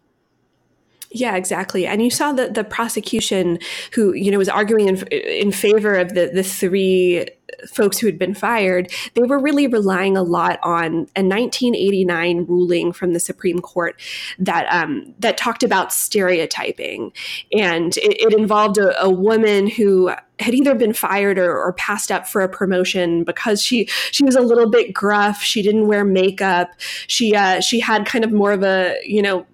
Yeah, 1.10 1.36
exactly. 1.36 1.86
And 1.86 2.02
you 2.02 2.10
saw 2.10 2.32
that 2.32 2.54
the 2.54 2.64
prosecution, 2.64 3.58
who 3.92 4.12
you 4.12 4.30
know 4.30 4.38
was 4.38 4.48
arguing 4.48 4.88
in, 4.88 5.06
in 5.06 5.52
favor 5.52 5.94
of 5.94 6.14
the 6.14 6.30
the 6.32 6.42
three 6.42 7.28
folks 7.66 7.98
who 7.98 8.06
had 8.06 8.18
been 8.18 8.34
fired, 8.34 8.92
they 9.14 9.22
were 9.22 9.38
really 9.38 9.66
relying 9.66 10.16
a 10.16 10.22
lot 10.22 10.58
on 10.62 11.08
a 11.16 11.24
1989 11.24 12.44
ruling 12.46 12.92
from 12.92 13.12
the 13.12 13.20
Supreme 13.20 13.58
Court 13.60 14.00
that 14.38 14.66
um, 14.70 15.14
that 15.18 15.38
talked 15.38 15.62
about 15.62 15.92
stereotyping, 15.92 17.12
and 17.52 17.96
it, 17.96 18.20
it 18.20 18.34
involved 18.34 18.78
a, 18.78 19.02
a, 19.02 19.08
woman 19.08 19.66
who 19.66 20.08
had 20.38 20.54
either 20.54 20.74
been 20.74 20.92
fired 20.92 21.38
or, 21.38 21.58
or, 21.58 21.72
passed 21.72 22.12
up 22.12 22.28
for 22.28 22.42
a 22.42 22.48
promotion 22.48 23.24
because 23.24 23.62
she 23.62 23.86
she 24.10 24.24
was 24.24 24.36
a 24.36 24.40
little 24.40 24.68
bit 24.68 24.92
gruff. 24.92 25.42
She 25.42 25.62
didn't 25.62 25.88
wear 25.88 26.04
makeup. 26.04 26.70
She 27.06 27.34
uh, 27.34 27.60
she 27.60 27.80
had 27.80 28.06
kind 28.06 28.24
of 28.24 28.32
more 28.32 28.52
of 28.52 28.62
a 28.62 28.96
you 29.04 29.22
know 29.22 29.46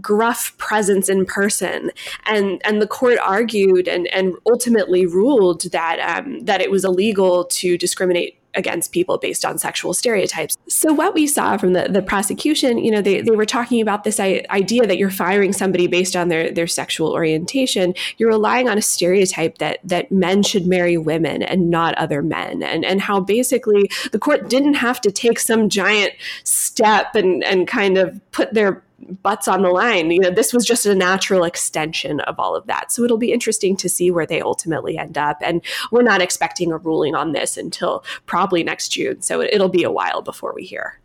gruff 0.00 0.56
presence 0.58 1.08
in 1.08 1.26
person. 1.26 1.90
And 2.26 2.60
and 2.64 2.80
the 2.80 2.86
court 2.86 3.18
argued 3.18 3.88
and 3.88 4.06
and 4.08 4.34
ultimately 4.46 5.06
ruled 5.06 5.62
that 5.72 5.98
um, 6.00 6.40
that 6.44 6.60
it 6.60 6.70
was 6.70 6.84
illegal 6.84 7.44
to 7.44 7.78
discriminate 7.78 8.38
against 8.54 8.92
people 8.92 9.18
based 9.18 9.44
on 9.44 9.58
sexual 9.58 9.92
stereotypes. 9.92 10.56
So 10.68 10.92
what 10.92 11.14
we 11.14 11.26
saw 11.26 11.56
from 11.56 11.72
the, 11.72 11.88
the 11.88 12.02
prosecution, 12.02 12.78
you 12.78 12.90
know, 12.90 13.00
they, 13.00 13.20
they 13.20 13.32
were 13.32 13.46
talking 13.46 13.80
about 13.80 14.04
this 14.04 14.20
idea 14.20 14.86
that 14.86 14.96
you're 14.98 15.10
firing 15.10 15.52
somebody 15.52 15.86
based 15.86 16.16
on 16.16 16.28
their, 16.28 16.50
their 16.50 16.66
sexual 16.66 17.12
orientation. 17.12 17.94
You're 18.16 18.30
relying 18.30 18.68
on 18.68 18.78
a 18.78 18.82
stereotype 18.82 19.58
that 19.58 19.80
that 19.84 20.10
men 20.12 20.42
should 20.42 20.66
marry 20.66 20.96
women 20.96 21.42
and 21.42 21.70
not 21.70 21.94
other 21.94 22.22
men. 22.22 22.62
And 22.62 22.84
and 22.84 23.00
how 23.00 23.20
basically 23.20 23.90
the 24.12 24.18
court 24.18 24.48
didn't 24.48 24.74
have 24.74 25.00
to 25.02 25.10
take 25.10 25.38
some 25.38 25.68
giant 25.68 26.12
step 26.44 27.14
and, 27.14 27.42
and 27.44 27.66
kind 27.66 27.98
of 27.98 28.20
put 28.32 28.54
their 28.54 28.82
butts 29.22 29.48
on 29.48 29.62
the 29.62 29.70
line. 29.70 30.10
You 30.10 30.20
know, 30.20 30.30
this 30.30 30.52
was 30.52 30.64
just 30.64 30.86
a 30.86 30.94
natural 30.94 31.44
extension 31.44 32.20
of 32.20 32.38
all 32.38 32.54
of 32.56 32.66
that. 32.66 32.92
So 32.92 33.02
it'll 33.02 33.18
be 33.18 33.32
interesting 33.32 33.76
to 33.76 33.88
see 33.88 34.10
where 34.10 34.26
they 34.26 34.40
ultimately 34.40 34.98
end 34.98 35.18
up. 35.18 35.38
And 35.40 35.62
we're 35.90 36.02
not 36.02 36.22
expecting 36.22 36.72
a 36.72 36.78
ruling 36.78 37.14
on 37.14 37.32
this 37.32 37.56
until 37.56 38.04
probably 38.26 38.62
next 38.62 38.88
June. 38.88 39.22
So 39.22 39.40
it'll 39.40 39.68
be 39.68 39.84
a 39.84 39.92
while 39.92 40.22
before 40.22 40.54
we 40.54 40.64
hear. 40.64 40.98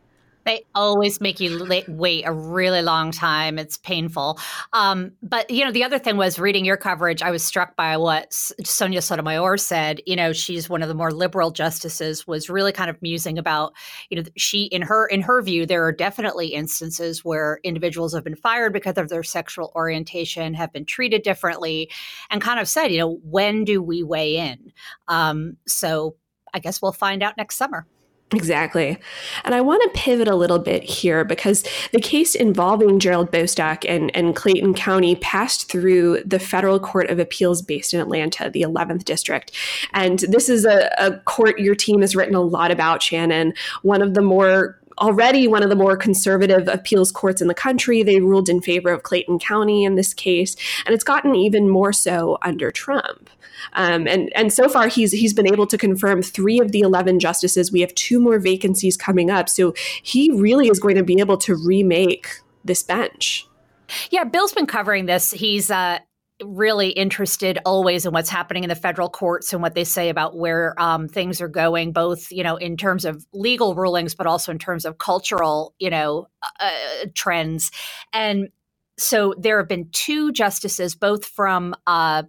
They 0.49 0.65
always 0.73 1.21
make 1.21 1.39
you 1.39 1.63
wait 1.87 2.23
a 2.25 2.33
really 2.33 2.81
long 2.81 3.11
time. 3.11 3.59
It's 3.59 3.77
painful. 3.77 4.39
Um, 4.73 5.11
but 5.21 5.47
you 5.51 5.63
know, 5.63 5.71
the 5.71 5.83
other 5.83 5.99
thing 5.99 6.17
was 6.17 6.39
reading 6.39 6.65
your 6.65 6.75
coverage. 6.75 7.21
I 7.21 7.29
was 7.29 7.43
struck 7.43 7.75
by 7.75 7.97
what 7.97 8.33
Sonia 8.33 9.03
Sotomayor 9.03 9.57
said. 9.57 10.01
You 10.07 10.15
know, 10.15 10.33
she's 10.33 10.67
one 10.67 10.81
of 10.81 10.87
the 10.87 10.95
more 10.95 11.11
liberal 11.11 11.51
justices. 11.51 12.25
Was 12.25 12.49
really 12.49 12.71
kind 12.71 12.89
of 12.89 12.99
musing 12.99 13.37
about. 13.37 13.73
You 14.09 14.17
know, 14.17 14.29
she 14.37 14.63
in 14.63 14.81
her 14.81 15.05
in 15.05 15.21
her 15.21 15.39
view, 15.43 15.67
there 15.67 15.85
are 15.85 15.91
definitely 15.91 16.47
instances 16.47 17.23
where 17.23 17.59
individuals 17.63 18.15
have 18.15 18.23
been 18.23 18.35
fired 18.35 18.73
because 18.73 18.97
of 18.97 19.09
their 19.09 19.21
sexual 19.21 19.71
orientation, 19.75 20.55
have 20.55 20.73
been 20.73 20.85
treated 20.85 21.21
differently, 21.21 21.91
and 22.31 22.41
kind 22.41 22.59
of 22.59 22.67
said, 22.67 22.87
you 22.87 22.97
know, 22.97 23.19
when 23.21 23.65
do 23.65 23.83
we 23.83 24.01
weigh 24.01 24.37
in? 24.37 24.71
Um, 25.07 25.57
so 25.67 26.15
I 26.55 26.57
guess 26.57 26.81
we'll 26.81 26.91
find 26.91 27.21
out 27.21 27.37
next 27.37 27.55
summer. 27.55 27.85
Exactly. 28.31 28.97
And 29.43 29.55
I 29.55 29.61
want 29.61 29.81
to 29.81 29.99
pivot 29.99 30.27
a 30.27 30.35
little 30.35 30.59
bit 30.59 30.83
here 30.83 31.25
because 31.25 31.63
the 31.91 31.99
case 31.99 32.35
involving 32.35 32.99
Gerald 32.99 33.31
Bostock 33.31 33.83
and, 33.85 34.15
and 34.15 34.35
Clayton 34.35 34.75
County 34.75 35.15
passed 35.15 35.71
through 35.71 36.21
the 36.23 36.37
Federal 36.37 36.79
Court 36.79 37.09
of 37.09 37.17
Appeals 37.17 37.63
based 37.63 37.91
in 37.93 37.99
Atlanta, 37.99 38.49
the 38.51 38.61
11th 38.61 39.03
District. 39.03 39.51
And 39.93 40.19
this 40.19 40.47
is 40.47 40.65
a, 40.65 40.93
a 40.99 41.17
court 41.21 41.59
your 41.59 41.73
team 41.73 42.01
has 42.01 42.15
written 42.15 42.35
a 42.35 42.41
lot 42.41 42.69
about, 42.69 43.01
Shannon. 43.01 43.53
One 43.81 44.03
of 44.03 44.13
the 44.13 44.21
more 44.21 44.79
already 44.99 45.47
one 45.47 45.63
of 45.63 45.69
the 45.69 45.75
more 45.75 45.97
conservative 45.97 46.67
appeals 46.67 47.11
courts 47.11 47.41
in 47.41 47.47
the 47.47 47.53
country. 47.53 48.03
They 48.03 48.19
ruled 48.19 48.49
in 48.49 48.61
favor 48.61 48.91
of 48.91 49.03
Clayton 49.03 49.39
County 49.39 49.83
in 49.83 49.95
this 49.95 50.13
case, 50.13 50.55
and 50.85 50.93
it's 50.93 51.03
gotten 51.03 51.35
even 51.35 51.69
more 51.69 51.93
so 51.93 52.37
under 52.41 52.71
Trump. 52.71 53.29
Um, 53.73 54.07
and 54.07 54.31
and 54.35 54.53
so 54.53 54.69
far 54.69 54.87
he's 54.87 55.11
he's 55.11 55.33
been 55.33 55.51
able 55.51 55.67
to 55.67 55.77
confirm 55.77 56.21
three 56.21 56.59
of 56.59 56.71
the 56.71 56.81
eleven 56.81 57.19
justices. 57.19 57.71
We 57.71 57.81
have 57.81 57.93
two 57.95 58.19
more 58.19 58.39
vacancies 58.39 58.97
coming 58.97 59.29
up, 59.29 59.49
so 59.49 59.73
he 60.01 60.31
really 60.31 60.67
is 60.67 60.79
going 60.79 60.95
to 60.95 61.03
be 61.03 61.19
able 61.19 61.37
to 61.37 61.55
remake 61.55 62.27
this 62.63 62.83
bench. 62.83 63.45
Yeah, 64.11 64.23
Bill's 64.23 64.53
been 64.53 64.67
covering 64.67 65.07
this. 65.07 65.31
He's 65.31 65.71
uh, 65.71 65.99
really 66.43 66.89
interested 66.89 67.59
always 67.65 68.05
in 68.05 68.13
what's 68.13 68.29
happening 68.29 68.63
in 68.63 68.69
the 68.69 68.75
federal 68.75 69.09
courts 69.09 69.53
and 69.53 69.61
what 69.61 69.75
they 69.75 69.83
say 69.83 70.09
about 70.09 70.37
where 70.37 70.79
um, 70.81 71.07
things 71.07 71.41
are 71.41 71.47
going, 71.47 71.91
both 71.91 72.31
you 72.31 72.43
know 72.43 72.55
in 72.55 72.77
terms 72.77 73.05
of 73.05 73.25
legal 73.33 73.75
rulings, 73.75 74.15
but 74.15 74.27
also 74.27 74.51
in 74.51 74.59
terms 74.59 74.85
of 74.85 74.97
cultural 74.97 75.73
you 75.79 75.89
know 75.89 76.27
uh, 76.59 77.05
trends. 77.13 77.71
And 78.13 78.49
so 78.97 79.33
there 79.37 79.57
have 79.57 79.69
been 79.69 79.89
two 79.91 80.31
justices, 80.31 80.95
both 80.95 81.25
from 81.25 81.73
uh, 81.87 82.23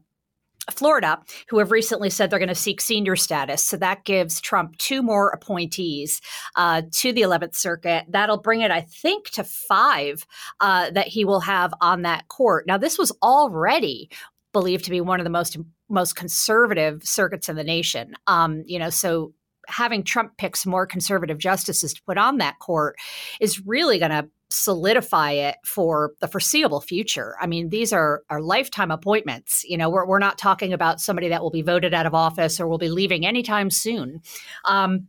Florida, 0.73 1.21
who 1.49 1.59
have 1.59 1.71
recently 1.71 2.11
said 2.11 2.31
they're 2.31 2.39
going 2.39 2.49
to 2.49 2.55
seek 2.55 2.81
senior 2.81 3.17
status. 3.17 3.63
So 3.63 3.77
that 3.79 4.05
gives 4.05 4.41
Trump 4.41 4.77
two 4.79 5.03
more 5.03 5.31
appointees 5.31 6.21
uh, 6.57 6.83
to 6.93 7.13
the 7.13 7.23
11th 7.23 7.55
Circuit. 7.55 8.05
That'll 8.09 8.39
bring 8.41 8.61
it, 8.61 8.71
I 8.71 8.81
think, 8.81 9.31
to 9.31 9.45
five 9.45 10.27
uh, 10.61 10.91
that 10.91 11.09
he 11.09 11.25
will 11.25 11.41
have 11.41 11.73
on 11.81 12.03
that 12.03 12.29
court. 12.29 12.67
Now, 12.67 12.79
this 12.79 12.99
was 12.99 13.13
already 13.23 14.11
believed 14.53 14.85
to 14.85 14.91
be 14.91 15.01
one 15.01 15.21
of 15.21 15.25
the 15.25 15.31
most 15.31 15.57
most 15.89 16.15
conservative 16.15 17.03
circuits 17.03 17.49
in 17.49 17.57
the 17.57 17.65
nation. 17.65 18.15
Um, 18.29 18.63
you 18.67 18.79
know, 18.79 18.91
so 18.91 19.33
having 19.67 20.05
Trump 20.05 20.37
pick 20.37 20.57
some 20.57 20.71
more 20.71 20.87
conservative 20.87 21.39
justices 21.39 21.95
to 21.95 22.03
put 22.03 22.19
on 22.19 22.39
that 22.39 22.59
court 22.59 22.97
is 23.41 23.67
really 23.67 23.99
going 23.99 24.11
to 24.11 24.29
solidify 24.51 25.33
it 25.33 25.57
for 25.65 26.13
the 26.21 26.29
foreseeable 26.29 26.81
future. 26.81 27.37
I 27.41 27.47
mean, 27.47 27.69
these 27.69 27.93
are, 27.93 28.23
are 28.29 28.41
lifetime 28.41 28.91
appointments. 28.91 29.65
You 29.65 29.79
know, 29.79 29.89
we're, 29.89 30.07
we're 30.07 30.19
not 30.19 30.39
talking 30.39 30.73
about 30.73 31.01
somebody 31.01 31.29
that 31.29 31.43
will 31.43 31.51
be 31.51 31.63
voted 31.63 31.95
out 31.95 32.07
of 32.07 32.15
office 32.15 32.61
or 32.61 32.67
will 32.67 32.79
be 32.79 32.89
leaving 32.89 33.25
anytime 33.25 33.71
soon. 33.71 34.21
Um, 34.65 35.07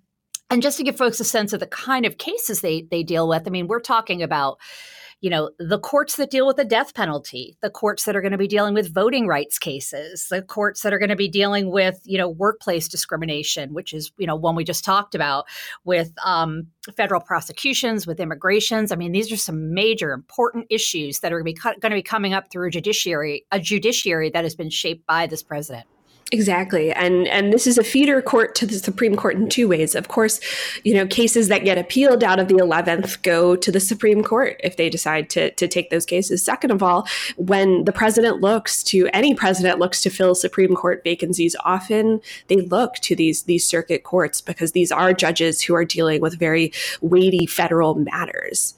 and 0.49 0.61
just 0.61 0.77
to 0.77 0.83
give 0.83 0.97
folks 0.97 1.19
a 1.19 1.23
sense 1.23 1.53
of 1.53 1.59
the 1.59 1.67
kind 1.67 2.05
of 2.05 2.17
cases 2.17 2.61
they 2.61 2.85
they 2.91 3.03
deal 3.03 3.27
with, 3.27 3.47
I 3.47 3.49
mean, 3.49 3.67
we're 3.67 3.79
talking 3.79 4.21
about 4.21 4.59
you 5.21 5.29
know, 5.29 5.51
the 5.59 5.79
courts 5.79 6.15
that 6.15 6.31
deal 6.31 6.47
with 6.47 6.57
the 6.57 6.65
death 6.65 6.95
penalty, 6.95 7.55
the 7.61 7.69
courts 7.69 8.05
that 8.05 8.15
are 8.15 8.21
going 8.21 8.31
to 8.31 8.39
be 8.39 8.47
dealing 8.47 8.73
with 8.73 8.91
voting 8.91 9.27
rights 9.27 9.59
cases, 9.59 10.27
the 10.29 10.41
courts 10.41 10.81
that 10.81 10.93
are 10.93 10.99
going 10.99 11.09
to 11.09 11.15
be 11.15 11.29
dealing 11.29 11.71
with, 11.71 12.01
you 12.03 12.17
know, 12.17 12.27
workplace 12.27 12.87
discrimination, 12.87 13.73
which 13.73 13.93
is, 13.93 14.11
you 14.17 14.25
know, 14.25 14.35
one 14.35 14.55
we 14.55 14.63
just 14.63 14.83
talked 14.83 15.13
about 15.13 15.45
with 15.83 16.11
um, 16.25 16.65
federal 16.97 17.21
prosecutions, 17.21 18.07
with 18.07 18.19
immigrations. 18.19 18.91
I 18.91 18.95
mean, 18.95 19.11
these 19.11 19.31
are 19.31 19.37
some 19.37 19.75
major 19.75 20.11
important 20.11 20.65
issues 20.71 21.19
that 21.19 21.31
are 21.31 21.39
going 21.39 21.55
to 21.55 21.61
be, 21.61 21.79
going 21.79 21.91
to 21.91 21.97
be 21.97 22.01
coming 22.01 22.33
up 22.33 22.49
through 22.51 22.69
a 22.69 22.71
judiciary, 22.71 23.45
a 23.51 23.59
judiciary 23.59 24.31
that 24.31 24.43
has 24.43 24.55
been 24.55 24.71
shaped 24.71 25.05
by 25.05 25.27
this 25.27 25.43
president. 25.43 25.85
Exactly. 26.33 26.93
And 26.93 27.27
and 27.27 27.51
this 27.51 27.67
is 27.67 27.77
a 27.77 27.83
feeder 27.83 28.21
court 28.21 28.55
to 28.55 28.65
the 28.65 28.75
Supreme 28.75 29.17
Court 29.17 29.35
in 29.35 29.49
two 29.49 29.67
ways. 29.67 29.95
Of 29.95 30.07
course, 30.07 30.39
you 30.85 30.93
know, 30.93 31.05
cases 31.05 31.49
that 31.49 31.65
get 31.65 31.77
appealed 31.77 32.23
out 32.23 32.39
of 32.39 32.47
the 32.47 32.55
11th 32.55 33.21
go 33.21 33.57
to 33.57 33.71
the 33.71 33.81
Supreme 33.81 34.23
Court 34.23 34.59
if 34.63 34.77
they 34.77 34.89
decide 34.89 35.29
to 35.31 35.51
to 35.51 35.67
take 35.67 35.89
those 35.89 36.05
cases. 36.05 36.41
Second 36.41 36.71
of 36.71 36.81
all, 36.81 37.05
when 37.35 37.83
the 37.83 37.91
president 37.91 38.39
looks 38.39 38.81
to 38.83 39.09
any 39.11 39.35
president 39.35 39.79
looks 39.79 40.01
to 40.03 40.09
fill 40.09 40.33
Supreme 40.33 40.73
Court 40.73 41.03
vacancies, 41.03 41.55
often 41.65 42.21
they 42.47 42.61
look 42.61 42.95
to 42.95 43.13
these 43.13 43.43
these 43.43 43.67
circuit 43.67 44.03
courts 44.03 44.39
because 44.39 44.71
these 44.71 44.91
are 44.91 45.13
judges 45.13 45.61
who 45.61 45.75
are 45.75 45.85
dealing 45.85 46.21
with 46.21 46.39
very 46.39 46.71
weighty 47.01 47.45
federal 47.45 47.95
matters. 47.95 48.75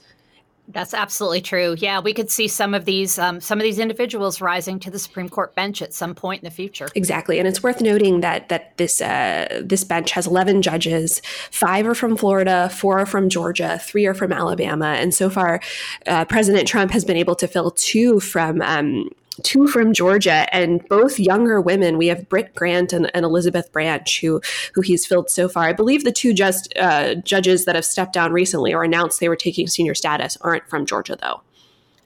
That's 0.69 0.93
absolutely 0.93 1.41
true. 1.41 1.75
Yeah, 1.77 1.99
we 1.99 2.13
could 2.13 2.31
see 2.31 2.47
some 2.47 2.73
of 2.73 2.85
these 2.85 3.19
um, 3.19 3.41
some 3.41 3.59
of 3.59 3.63
these 3.63 3.79
individuals 3.79 4.39
rising 4.39 4.79
to 4.79 4.91
the 4.91 4.97
Supreme 4.97 5.27
Court 5.27 5.53
bench 5.55 5.81
at 5.81 5.93
some 5.93 6.15
point 6.15 6.41
in 6.41 6.45
the 6.45 6.55
future. 6.55 6.87
Exactly, 6.95 7.37
and 7.37 7.47
it's 7.47 7.61
worth 7.61 7.81
noting 7.81 8.21
that 8.21 8.47
that 8.47 8.77
this 8.77 9.01
uh, 9.01 9.61
this 9.63 9.83
bench 9.83 10.11
has 10.11 10.25
eleven 10.25 10.61
judges. 10.61 11.21
Five 11.51 11.85
are 11.85 11.95
from 11.95 12.15
Florida, 12.15 12.69
four 12.69 12.99
are 12.99 13.05
from 13.05 13.27
Georgia, 13.27 13.77
three 13.83 14.05
are 14.05 14.13
from 14.13 14.31
Alabama, 14.31 14.95
and 14.97 15.13
so 15.13 15.29
far, 15.29 15.59
uh, 16.07 16.23
President 16.25 16.65
Trump 16.65 16.91
has 16.91 17.03
been 17.03 17.17
able 17.17 17.35
to 17.35 17.47
fill 17.47 17.71
two 17.71 18.21
from 18.21 18.61
um, 18.61 19.09
two 19.41 19.67
from 19.67 19.93
Georgia, 19.93 20.53
and 20.53 20.87
both 20.89 21.19
younger 21.19 21.59
women. 21.59 21.97
We 21.97 22.07
have 22.07 22.29
Britt 22.29 22.55
Grant 22.55 22.93
and, 22.93 23.09
and 23.15 23.25
Elizabeth 23.25 23.71
Branch, 23.71 24.21
who 24.21 24.41
who 24.73 24.81
he's 24.81 25.05
filled 25.05 25.29
so 25.29 25.47
far. 25.47 25.63
I 25.63 25.73
believe 25.73 26.03
the 26.03 26.11
two 26.11 26.33
just 26.33 26.73
uh, 26.77 27.15
judges 27.15 27.65
that 27.65 27.75
have 27.75 27.85
stepped 27.85 28.13
down 28.13 28.31
recently 28.31 28.73
or 28.73 28.83
announced 28.83 29.19
they 29.19 29.29
were 29.29 29.35
taking 29.35 29.67
senior 29.67 29.95
status 29.95 30.37
aren't 30.41 30.69
from 30.69 30.85
Georgia, 30.85 31.17
though. 31.19 31.41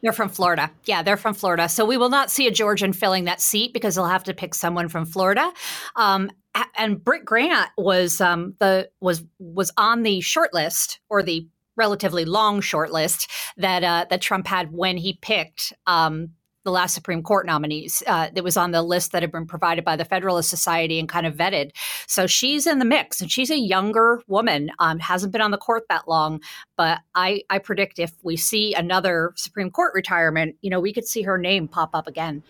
They're 0.01 0.13
from 0.13 0.29
Florida. 0.29 0.71
Yeah, 0.85 1.01
they're 1.01 1.17
from 1.17 1.33
Florida. 1.33 1.67
So 1.67 1.83
we 1.83 1.97
will 1.97 2.09
not 2.09 2.29
see 2.29 2.47
a 2.47 2.51
Georgian 2.51 2.93
filling 2.93 3.25
that 3.25 3.41
seat 3.41 3.73
because 3.73 3.95
they'll 3.95 4.05
have 4.05 4.23
to 4.25 4.33
pick 4.33 4.53
someone 4.53 4.89
from 4.89 5.05
Florida. 5.05 5.51
Um, 5.95 6.29
and 6.77 7.03
Britt 7.03 7.25
Grant 7.25 7.69
was 7.77 8.21
um, 8.21 8.55
the 8.59 8.89
was 9.01 9.23
was 9.39 9.71
on 9.77 10.03
the 10.03 10.21
short 10.21 10.53
list 10.53 10.99
or 11.09 11.23
the 11.23 11.47
relatively 11.75 12.25
long 12.25 12.61
short 12.61 12.91
list 12.91 13.29
that 13.57 13.83
uh, 13.83 14.05
that 14.09 14.21
Trump 14.21 14.47
had 14.47 14.71
when 14.71 14.97
he 14.97 15.13
picked 15.21 15.73
um, 15.85 16.29
the 16.67 16.71
last 16.71 16.93
Supreme 16.93 17.23
Court 17.23 17.45
nominees. 17.45 18.03
Uh, 18.05 18.29
that 18.33 18.43
was 18.43 18.57
on 18.57 18.71
the 18.71 18.81
list 18.81 19.13
that 19.13 19.23
had 19.23 19.31
been 19.31 19.47
provided 19.47 19.85
by 19.85 19.95
the 19.95 20.03
Federalist 20.03 20.49
Society 20.49 20.99
and 20.99 21.07
kind 21.07 21.25
of 21.25 21.33
vetted. 21.33 21.71
So 22.07 22.27
she's 22.27 22.67
in 22.67 22.79
the 22.79 22.85
mix, 22.85 23.21
and 23.21 23.31
she's 23.31 23.49
a 23.49 23.57
younger 23.57 24.21
woman. 24.27 24.71
Um, 24.79 24.99
hasn't 24.99 25.31
been 25.31 25.39
on 25.39 25.51
the 25.51 25.57
court 25.57 25.83
that 25.87 26.09
long, 26.09 26.41
but 26.75 26.99
I, 27.15 27.43
I 27.49 27.59
predict 27.59 27.99
if 27.99 28.11
we 28.21 28.35
see 28.35 28.73
another 28.73 29.31
Supreme 29.37 29.71
Court 29.71 29.93
retirement, 29.95 30.57
you 30.61 30.69
know, 30.69 30.81
we 30.81 30.91
could 30.91 31.07
see 31.07 31.21
her 31.21 31.37
name 31.37 31.69
pop 31.69 31.91
up 31.93 32.05
again. 32.05 32.43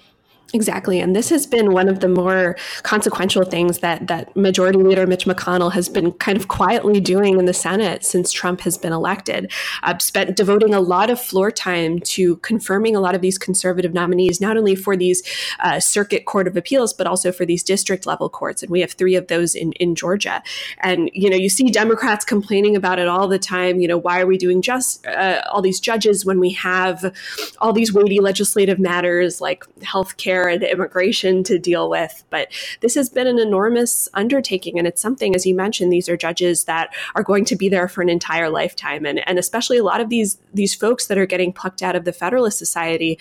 Exactly. 0.53 1.01
And 1.01 1.13
this 1.13 1.29
has 1.29 1.45
been 1.45 1.73
one 1.73 1.89
of 1.89 1.99
the 1.99 2.07
more 2.07 2.55
consequential 2.83 3.43
things 3.43 3.79
that, 3.79 4.07
that 4.07 4.33
Majority 4.35 4.79
Leader 4.79 5.05
Mitch 5.05 5.25
McConnell 5.25 5.73
has 5.73 5.89
been 5.89 6.13
kind 6.13 6.37
of 6.37 6.47
quietly 6.47 7.01
doing 7.01 7.37
in 7.37 7.45
the 7.45 7.53
Senate 7.53 8.05
since 8.05 8.31
Trump 8.31 8.61
has 8.61 8.77
been 8.77 8.93
elected. 8.93 9.51
Uh, 9.83 9.97
spent 9.97 10.37
devoting 10.37 10.73
a 10.73 10.79
lot 10.79 11.09
of 11.09 11.19
floor 11.19 11.51
time 11.51 11.99
to 11.99 12.37
confirming 12.37 12.95
a 12.95 13.01
lot 13.01 13.13
of 13.13 13.19
these 13.19 13.37
conservative 13.37 13.93
nominees, 13.93 14.39
not 14.39 14.55
only 14.55 14.73
for 14.73 14.95
these 14.95 15.21
uh, 15.59 15.81
circuit 15.81 16.25
court 16.25 16.47
of 16.47 16.55
appeals, 16.55 16.93
but 16.93 17.07
also 17.07 17.33
for 17.33 17.45
these 17.45 17.61
district 17.61 18.05
level 18.05 18.29
courts. 18.29 18.63
And 18.63 18.71
we 18.71 18.79
have 18.79 18.93
three 18.93 19.15
of 19.15 19.27
those 19.27 19.53
in, 19.53 19.73
in 19.73 19.95
Georgia. 19.95 20.41
And, 20.79 21.09
you 21.13 21.29
know, 21.29 21.35
you 21.35 21.49
see 21.49 21.69
Democrats 21.69 22.23
complaining 22.23 22.77
about 22.77 22.99
it 22.99 23.09
all 23.09 23.27
the 23.27 23.39
time. 23.39 23.81
You 23.81 23.87
know, 23.89 23.97
why 23.97 24.21
are 24.21 24.27
we 24.27 24.37
doing 24.37 24.61
just 24.61 25.05
uh, 25.07 25.41
all 25.51 25.61
these 25.61 25.81
judges 25.81 26.25
when 26.25 26.39
we 26.39 26.51
have 26.51 27.13
all 27.59 27.73
these 27.73 27.91
weighty 27.91 28.21
legislative 28.21 28.79
matters 28.79 29.41
like 29.41 29.65
health 29.83 30.15
care? 30.15 30.36
And 30.43 30.63
immigration 30.63 31.43
to 31.43 31.57
deal 31.57 31.89
with. 31.89 32.23
But 32.29 32.49
this 32.81 32.95
has 32.95 33.09
been 33.09 33.27
an 33.27 33.39
enormous 33.39 34.07
undertaking. 34.13 34.77
And 34.77 34.87
it's 34.87 35.01
something, 35.01 35.35
as 35.35 35.45
you 35.45 35.55
mentioned, 35.55 35.91
these 35.91 36.09
are 36.09 36.17
judges 36.17 36.65
that 36.65 36.93
are 37.15 37.23
going 37.23 37.45
to 37.45 37.55
be 37.55 37.69
there 37.69 37.87
for 37.87 38.01
an 38.01 38.09
entire 38.09 38.49
lifetime. 38.49 39.05
And, 39.05 39.27
and 39.27 39.39
especially 39.39 39.77
a 39.77 39.83
lot 39.83 40.01
of 40.01 40.09
these, 40.09 40.37
these 40.53 40.73
folks 40.73 41.07
that 41.07 41.17
are 41.17 41.25
getting 41.25 41.53
plucked 41.53 41.83
out 41.83 41.95
of 41.95 42.05
the 42.05 42.13
Federalist 42.13 42.57
Society 42.57 43.19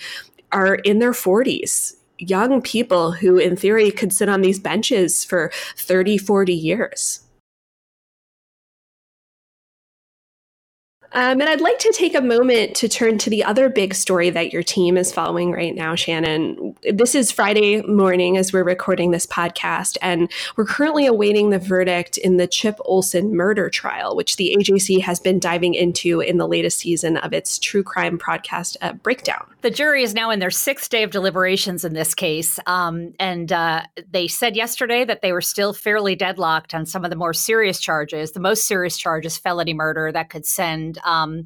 are 0.51 0.75
in 0.75 0.99
their 0.99 1.11
40s 1.11 1.95
young 2.19 2.61
people 2.61 3.11
who 3.11 3.37
in 3.37 3.55
theory 3.55 3.91
could 3.91 4.11
sit 4.11 4.29
on 4.29 4.41
these 4.41 4.59
benches 4.59 5.23
for 5.23 5.51
30 5.75 6.17
40 6.17 6.53
years 6.53 7.26
Um, 11.13 11.39
and 11.39 11.49
I'd 11.49 11.61
like 11.61 11.79
to 11.79 11.93
take 11.93 12.15
a 12.15 12.21
moment 12.21 12.75
to 12.77 12.89
turn 12.89 13.17
to 13.19 13.29
the 13.29 13.43
other 13.43 13.69
big 13.69 13.93
story 13.93 14.29
that 14.29 14.51
your 14.51 14.63
team 14.63 14.97
is 14.97 15.13
following 15.13 15.51
right 15.51 15.73
now, 15.73 15.95
Shannon. 15.95 16.75
This 16.93 17.15
is 17.15 17.31
Friday 17.31 17.81
morning 17.83 18.37
as 18.37 18.51
we're 18.51 18.63
recording 18.63 19.11
this 19.11 19.25
podcast, 19.25 19.97
and 20.01 20.29
we're 20.57 20.65
currently 20.65 21.05
awaiting 21.05 21.49
the 21.49 21.59
verdict 21.59 22.17
in 22.17 22.37
the 22.37 22.47
Chip 22.47 22.77
Olsen 22.83 23.35
murder 23.35 23.69
trial, 23.69 24.15
which 24.15 24.35
the 24.35 24.55
AJC 24.59 25.01
has 25.01 25.19
been 25.19 25.39
diving 25.39 25.75
into 25.75 26.19
in 26.19 26.37
the 26.37 26.47
latest 26.47 26.79
season 26.79 27.17
of 27.17 27.33
its 27.33 27.57
true 27.57 27.83
crime 27.83 28.19
podcast, 28.19 28.75
uh, 28.81 28.93
Breakdown. 28.93 29.47
The 29.61 29.71
jury 29.71 30.03
is 30.03 30.13
now 30.13 30.29
in 30.29 30.39
their 30.39 30.51
sixth 30.51 30.89
day 30.89 31.03
of 31.03 31.11
deliberations 31.11 31.85
in 31.85 31.93
this 31.93 32.13
case, 32.13 32.59
um, 32.67 33.13
and 33.19 33.51
uh, 33.51 33.83
they 34.11 34.27
said 34.27 34.55
yesterday 34.55 35.05
that 35.05 35.21
they 35.21 35.31
were 35.31 35.41
still 35.41 35.73
fairly 35.73 36.15
deadlocked 36.15 36.73
on 36.73 36.85
some 36.85 37.05
of 37.05 37.09
the 37.09 37.15
more 37.15 37.33
serious 37.33 37.79
charges. 37.79 38.33
The 38.33 38.39
most 38.39 38.67
serious 38.67 38.97
charge 38.97 39.25
is 39.25 39.37
felony 39.37 39.73
murder 39.73 40.11
that 40.11 40.29
could 40.29 40.45
send 40.45 40.96
um, 41.05 41.45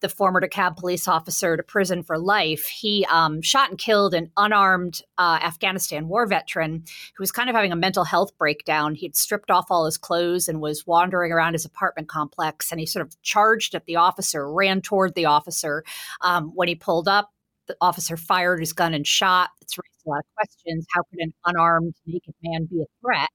the 0.00 0.08
former 0.08 0.40
DeKalb 0.40 0.76
police 0.76 1.08
officer 1.08 1.56
to 1.56 1.62
prison 1.62 2.02
for 2.02 2.18
life. 2.18 2.66
He 2.66 3.06
um, 3.10 3.40
shot 3.40 3.70
and 3.70 3.78
killed 3.78 4.14
an 4.14 4.30
unarmed 4.36 5.00
uh, 5.16 5.38
Afghanistan 5.42 6.08
war 6.08 6.26
veteran 6.26 6.84
who 7.16 7.22
was 7.22 7.32
kind 7.32 7.48
of 7.48 7.56
having 7.56 7.72
a 7.72 7.76
mental 7.76 8.04
health 8.04 8.36
breakdown. 8.36 8.94
He'd 8.94 9.16
stripped 9.16 9.50
off 9.50 9.66
all 9.70 9.86
his 9.86 9.96
clothes 9.96 10.48
and 10.48 10.60
was 10.60 10.86
wandering 10.86 11.32
around 11.32 11.54
his 11.54 11.64
apartment 11.64 12.08
complex. 12.08 12.70
And 12.70 12.80
he 12.80 12.86
sort 12.86 13.06
of 13.06 13.20
charged 13.22 13.74
at 13.74 13.86
the 13.86 13.96
officer, 13.96 14.52
ran 14.52 14.82
toward 14.82 15.14
the 15.14 15.26
officer. 15.26 15.84
Um, 16.20 16.50
when 16.54 16.68
he 16.68 16.74
pulled 16.74 17.08
up, 17.08 17.30
the 17.68 17.76
officer 17.80 18.16
fired 18.16 18.60
his 18.60 18.72
gun 18.72 18.92
and 18.92 19.06
shot. 19.06 19.50
It's 19.60 19.78
raised 19.78 20.02
a 20.06 20.10
lot 20.10 20.18
of 20.18 20.34
questions. 20.34 20.84
How 20.92 21.02
could 21.02 21.20
an 21.20 21.32
unarmed, 21.46 21.94
naked 22.06 22.34
man 22.42 22.66
be 22.70 22.82
a 22.82 22.86
threat? 23.00 23.28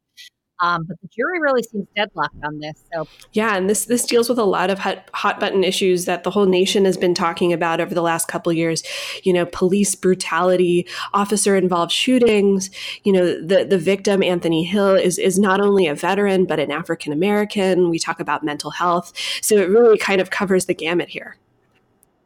Um, 0.59 0.85
but 0.87 0.97
the 1.01 1.07
jury 1.07 1.39
really 1.39 1.63
seems 1.63 1.87
deadlocked 1.95 2.43
on 2.43 2.59
this. 2.59 2.83
So 2.93 3.07
yeah, 3.33 3.55
and 3.55 3.69
this 3.69 3.85
this 3.85 4.05
deals 4.05 4.29
with 4.29 4.39
a 4.39 4.43
lot 4.43 4.69
of 4.69 4.79
hot, 4.79 5.09
hot 5.13 5.39
button 5.39 5.63
issues 5.63 6.05
that 6.05 6.23
the 6.23 6.31
whole 6.31 6.45
nation 6.45 6.85
has 6.85 6.97
been 6.97 7.13
talking 7.13 7.53
about 7.53 7.79
over 7.79 7.93
the 7.93 8.01
last 8.01 8.27
couple 8.27 8.51
years. 8.51 8.83
You 9.23 9.33
know, 9.33 9.45
police 9.45 9.95
brutality, 9.95 10.87
officer 11.13 11.55
involved 11.55 11.91
shootings. 11.91 12.69
You 13.03 13.13
know, 13.13 13.25
the 13.45 13.65
the 13.65 13.77
victim 13.77 14.23
Anthony 14.23 14.63
Hill 14.63 14.95
is 14.95 15.19
is 15.19 15.37
not 15.37 15.61
only 15.61 15.87
a 15.87 15.95
veteran 15.95 16.45
but 16.45 16.59
an 16.59 16.71
African 16.71 17.13
American. 17.13 17.89
We 17.89 17.99
talk 17.99 18.19
about 18.19 18.43
mental 18.43 18.71
health, 18.71 19.13
so 19.41 19.55
it 19.55 19.69
really 19.69 19.97
kind 19.97 20.21
of 20.21 20.29
covers 20.29 20.65
the 20.65 20.73
gamut 20.73 21.09
here. 21.09 21.37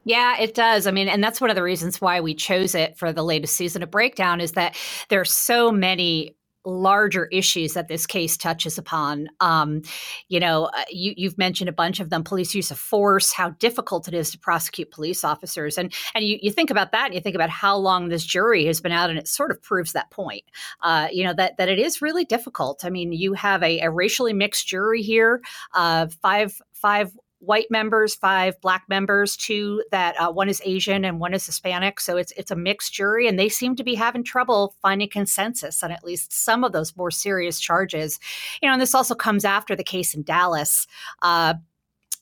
Yeah, 0.03 0.39
it 0.39 0.55
does. 0.55 0.87
I 0.87 0.91
mean, 0.91 1.07
and 1.07 1.23
that's 1.23 1.39
one 1.39 1.51
of 1.51 1.55
the 1.55 1.61
reasons 1.61 2.01
why 2.01 2.21
we 2.21 2.33
chose 2.33 2.73
it 2.73 2.97
for 2.97 3.13
the 3.13 3.23
latest 3.23 3.55
season 3.55 3.83
of 3.83 3.91
Breakdown 3.91 4.41
is 4.41 4.53
that 4.53 4.75
there 5.09 5.21
are 5.21 5.25
so 5.25 5.71
many 5.71 6.35
larger 6.65 7.25
issues 7.27 7.73
that 7.73 7.87
this 7.87 8.05
case 8.05 8.37
touches 8.37 8.77
upon. 8.77 9.29
Um, 9.39 9.81
you 10.27 10.39
know, 10.39 10.65
uh, 10.65 10.83
you, 10.89 11.29
have 11.29 11.37
mentioned 11.37 11.69
a 11.69 11.73
bunch 11.73 11.99
of 11.99 12.09
them: 12.09 12.23
police 12.23 12.53
use 12.53 12.71
of 12.71 12.77
force, 12.77 13.31
how 13.31 13.51
difficult 13.51 14.07
it 14.07 14.13
is 14.13 14.31
to 14.31 14.39
prosecute 14.39 14.91
police 14.91 15.23
officers, 15.23 15.77
and 15.77 15.93
and 16.13 16.25
you, 16.25 16.37
you 16.41 16.51
think 16.51 16.69
about 16.69 16.91
that, 16.91 17.05
and 17.05 17.15
you 17.15 17.21
think 17.21 17.35
about 17.35 17.49
how 17.49 17.77
long 17.77 18.09
this 18.09 18.25
jury 18.25 18.65
has 18.65 18.81
been 18.81 18.91
out, 18.91 19.09
and 19.09 19.19
it 19.19 19.27
sort 19.27 19.51
of 19.51 19.61
proves 19.61 19.93
that 19.93 20.11
point. 20.11 20.43
Uh, 20.81 21.07
you 21.11 21.23
know 21.23 21.33
that 21.33 21.57
that 21.57 21.69
it 21.69 21.79
is 21.79 22.01
really 22.01 22.25
difficult. 22.25 22.85
I 22.85 22.89
mean, 22.89 23.11
you 23.11 23.33
have 23.33 23.63
a, 23.63 23.79
a 23.79 23.89
racially 23.89 24.33
mixed 24.33 24.67
jury 24.67 25.01
here, 25.01 25.41
uh, 25.73 26.07
five 26.21 26.59
five 26.73 27.11
white 27.41 27.69
members, 27.69 28.15
five 28.15 28.59
black 28.61 28.85
members, 28.87 29.35
two 29.35 29.83
that 29.91 30.15
uh, 30.19 30.31
one 30.31 30.47
is 30.47 30.61
Asian 30.63 31.03
and 31.03 31.19
one 31.19 31.33
is 31.33 31.45
Hispanic. 31.45 31.99
So 31.99 32.17
it's 32.17 32.31
it's 32.37 32.51
a 32.51 32.55
mixed 32.55 32.93
jury, 32.93 33.27
and 33.27 33.37
they 33.37 33.49
seem 33.49 33.75
to 33.75 33.83
be 33.83 33.95
having 33.95 34.23
trouble 34.23 34.75
finding 34.81 35.09
consensus 35.09 35.83
on 35.83 35.91
at 35.91 36.03
least 36.03 36.31
some 36.31 36.63
of 36.63 36.71
those 36.71 36.95
more 36.95 37.11
serious 37.11 37.59
charges. 37.59 38.19
You 38.61 38.67
know, 38.67 38.73
and 38.73 38.81
this 38.81 38.95
also 38.95 39.15
comes 39.15 39.43
after 39.43 39.75
the 39.75 39.83
case 39.83 40.13
in 40.13 40.23
Dallas, 40.23 40.87
uh, 41.21 41.55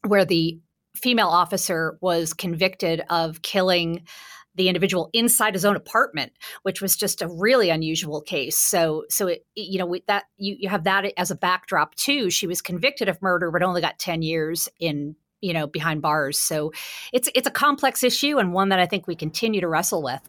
where 0.08 0.26
the 0.26 0.60
female 0.96 1.28
officer 1.28 1.98
was 2.02 2.34
convicted 2.34 3.04
of 3.10 3.42
killing 3.42 4.04
the 4.56 4.68
individual 4.68 5.10
inside 5.14 5.54
his 5.54 5.66
own 5.66 5.76
apartment, 5.76 6.34
which 6.64 6.82
was 6.82 6.96
just 6.96 7.22
a 7.22 7.28
really 7.28 7.70
unusual 7.70 8.22
case. 8.22 8.58
So, 8.58 9.06
so 9.10 9.28
it, 9.28 9.46
you 9.56 9.80
know, 9.80 9.96
that 10.08 10.26
you, 10.38 10.56
you 10.60 10.70
have 10.70 10.84
that 10.84 11.06
as 11.18 11.32
a 11.32 11.36
backdrop 11.36 11.96
too. 11.96 12.30
She 12.30 12.48
was 12.48 12.62
convicted 12.62 13.10
of 13.10 13.22
murder, 13.22 13.52
but 13.52 13.64
only 13.64 13.82
got 13.82 14.00
10 14.00 14.22
years 14.22 14.70
in 14.80 15.16
you 15.42 15.54
know 15.54 15.68
behind 15.68 16.02
bars 16.02 16.38
so 16.38 16.74
it's 17.14 17.30
it's 17.34 17.48
a 17.48 17.52
complex 17.52 18.04
issue 18.04 18.40
and 18.40 18.52
one 18.52 18.68
that 18.68 18.80
i 18.80 18.86
think 18.86 19.08
we 19.08 19.16
continue 19.16 19.62
to 19.62 19.70
wrestle 19.70 20.04
with 20.04 20.20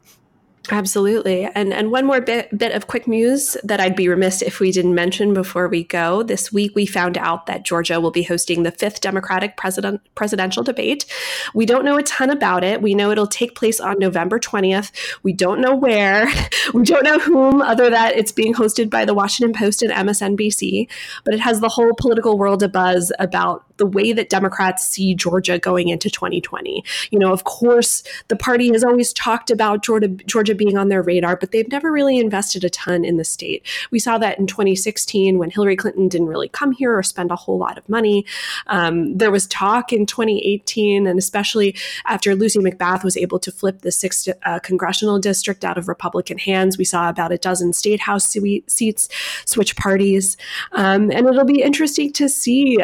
Absolutely. 0.72 1.46
And 1.46 1.72
and 1.72 1.90
one 1.90 2.06
more 2.06 2.20
bit 2.20 2.56
bit 2.56 2.72
of 2.72 2.86
quick 2.86 3.08
news 3.08 3.56
that 3.64 3.80
I'd 3.80 3.96
be 3.96 4.08
remiss 4.08 4.40
if 4.40 4.60
we 4.60 4.70
didn't 4.70 4.94
mention 4.94 5.34
before 5.34 5.68
we 5.68 5.82
go. 5.82 6.22
This 6.22 6.52
week 6.52 6.76
we 6.76 6.86
found 6.86 7.18
out 7.18 7.46
that 7.46 7.64
Georgia 7.64 8.00
will 8.00 8.12
be 8.12 8.22
hosting 8.22 8.62
the 8.62 8.70
fifth 8.70 9.00
Democratic 9.00 9.56
president 9.56 10.00
presidential 10.14 10.62
debate. 10.62 11.06
We 11.54 11.66
don't 11.66 11.84
know 11.84 11.96
a 11.96 12.04
ton 12.04 12.30
about 12.30 12.62
it. 12.62 12.80
We 12.82 12.94
know 12.94 13.10
it'll 13.10 13.26
take 13.26 13.56
place 13.56 13.80
on 13.80 13.98
November 13.98 14.38
20th. 14.38 14.92
We 15.24 15.32
don't 15.32 15.60
know 15.60 15.74
where. 15.74 16.28
we 16.74 16.84
don't 16.84 17.04
know 17.04 17.18
whom 17.18 17.62
other 17.62 17.90
that 17.90 18.16
it's 18.16 18.32
being 18.32 18.54
hosted 18.54 18.90
by 18.90 19.04
the 19.04 19.14
Washington 19.14 19.52
Post 19.52 19.82
and 19.82 19.92
MSNBC, 19.92 20.88
but 21.24 21.34
it 21.34 21.40
has 21.40 21.60
the 21.60 21.68
whole 21.68 21.94
political 21.94 22.38
world 22.38 22.62
a 22.62 22.68
buzz 22.68 23.12
about 23.18 23.64
the 23.80 23.86
way 23.86 24.12
that 24.12 24.28
Democrats 24.28 24.84
see 24.84 25.14
Georgia 25.14 25.58
going 25.58 25.88
into 25.88 26.10
2020. 26.10 26.84
You 27.10 27.18
know, 27.18 27.32
of 27.32 27.44
course, 27.44 28.04
the 28.28 28.36
party 28.36 28.70
has 28.72 28.84
always 28.84 29.12
talked 29.12 29.50
about 29.50 29.82
Georgia, 29.82 30.08
Georgia 30.08 30.54
being 30.60 30.76
on 30.76 30.88
their 30.88 31.00
radar, 31.00 31.36
but 31.36 31.52
they've 31.52 31.70
never 31.70 31.90
really 31.90 32.18
invested 32.18 32.64
a 32.64 32.68
ton 32.68 33.02
in 33.02 33.16
the 33.16 33.24
state. 33.24 33.66
We 33.90 33.98
saw 33.98 34.18
that 34.18 34.38
in 34.38 34.46
2016 34.46 35.38
when 35.38 35.50
Hillary 35.50 35.74
Clinton 35.74 36.06
didn't 36.06 36.26
really 36.26 36.50
come 36.50 36.72
here 36.72 36.96
or 36.96 37.02
spend 37.02 37.30
a 37.30 37.36
whole 37.36 37.56
lot 37.56 37.78
of 37.78 37.88
money. 37.88 38.26
Um, 38.66 39.16
there 39.16 39.30
was 39.30 39.46
talk 39.46 39.90
in 39.90 40.04
2018, 40.04 41.06
and 41.06 41.18
especially 41.18 41.74
after 42.04 42.34
Lucy 42.34 42.58
McBath 42.58 43.02
was 43.02 43.16
able 43.16 43.38
to 43.38 43.50
flip 43.50 43.80
the 43.80 43.90
sixth 43.90 44.28
uh, 44.44 44.58
congressional 44.58 45.18
district 45.18 45.64
out 45.64 45.78
of 45.78 45.88
Republican 45.88 46.36
hands, 46.36 46.76
we 46.76 46.84
saw 46.84 47.08
about 47.08 47.32
a 47.32 47.38
dozen 47.38 47.72
state 47.72 48.00
house 48.00 48.36
seats 48.66 49.08
switch 49.46 49.76
parties. 49.76 50.36
Um, 50.72 51.10
and 51.10 51.26
it'll 51.26 51.46
be 51.46 51.62
interesting 51.62 52.12
to 52.12 52.28
see, 52.28 52.78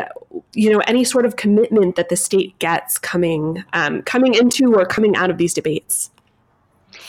you 0.55 0.73
know, 0.73 0.79
any 0.87 1.05
sort 1.05 1.27
of 1.27 1.37
commitment 1.37 1.97
that 1.97 2.09
the 2.09 2.17
state 2.17 2.59
gets 2.59 2.97
coming 2.97 3.65
um, 3.75 4.01
coming 4.03 4.33
into 4.33 4.75
or 4.75 4.87
coming 4.87 5.15
out 5.15 5.29
of 5.29 5.37
these 5.37 5.53
debates. 5.53 6.11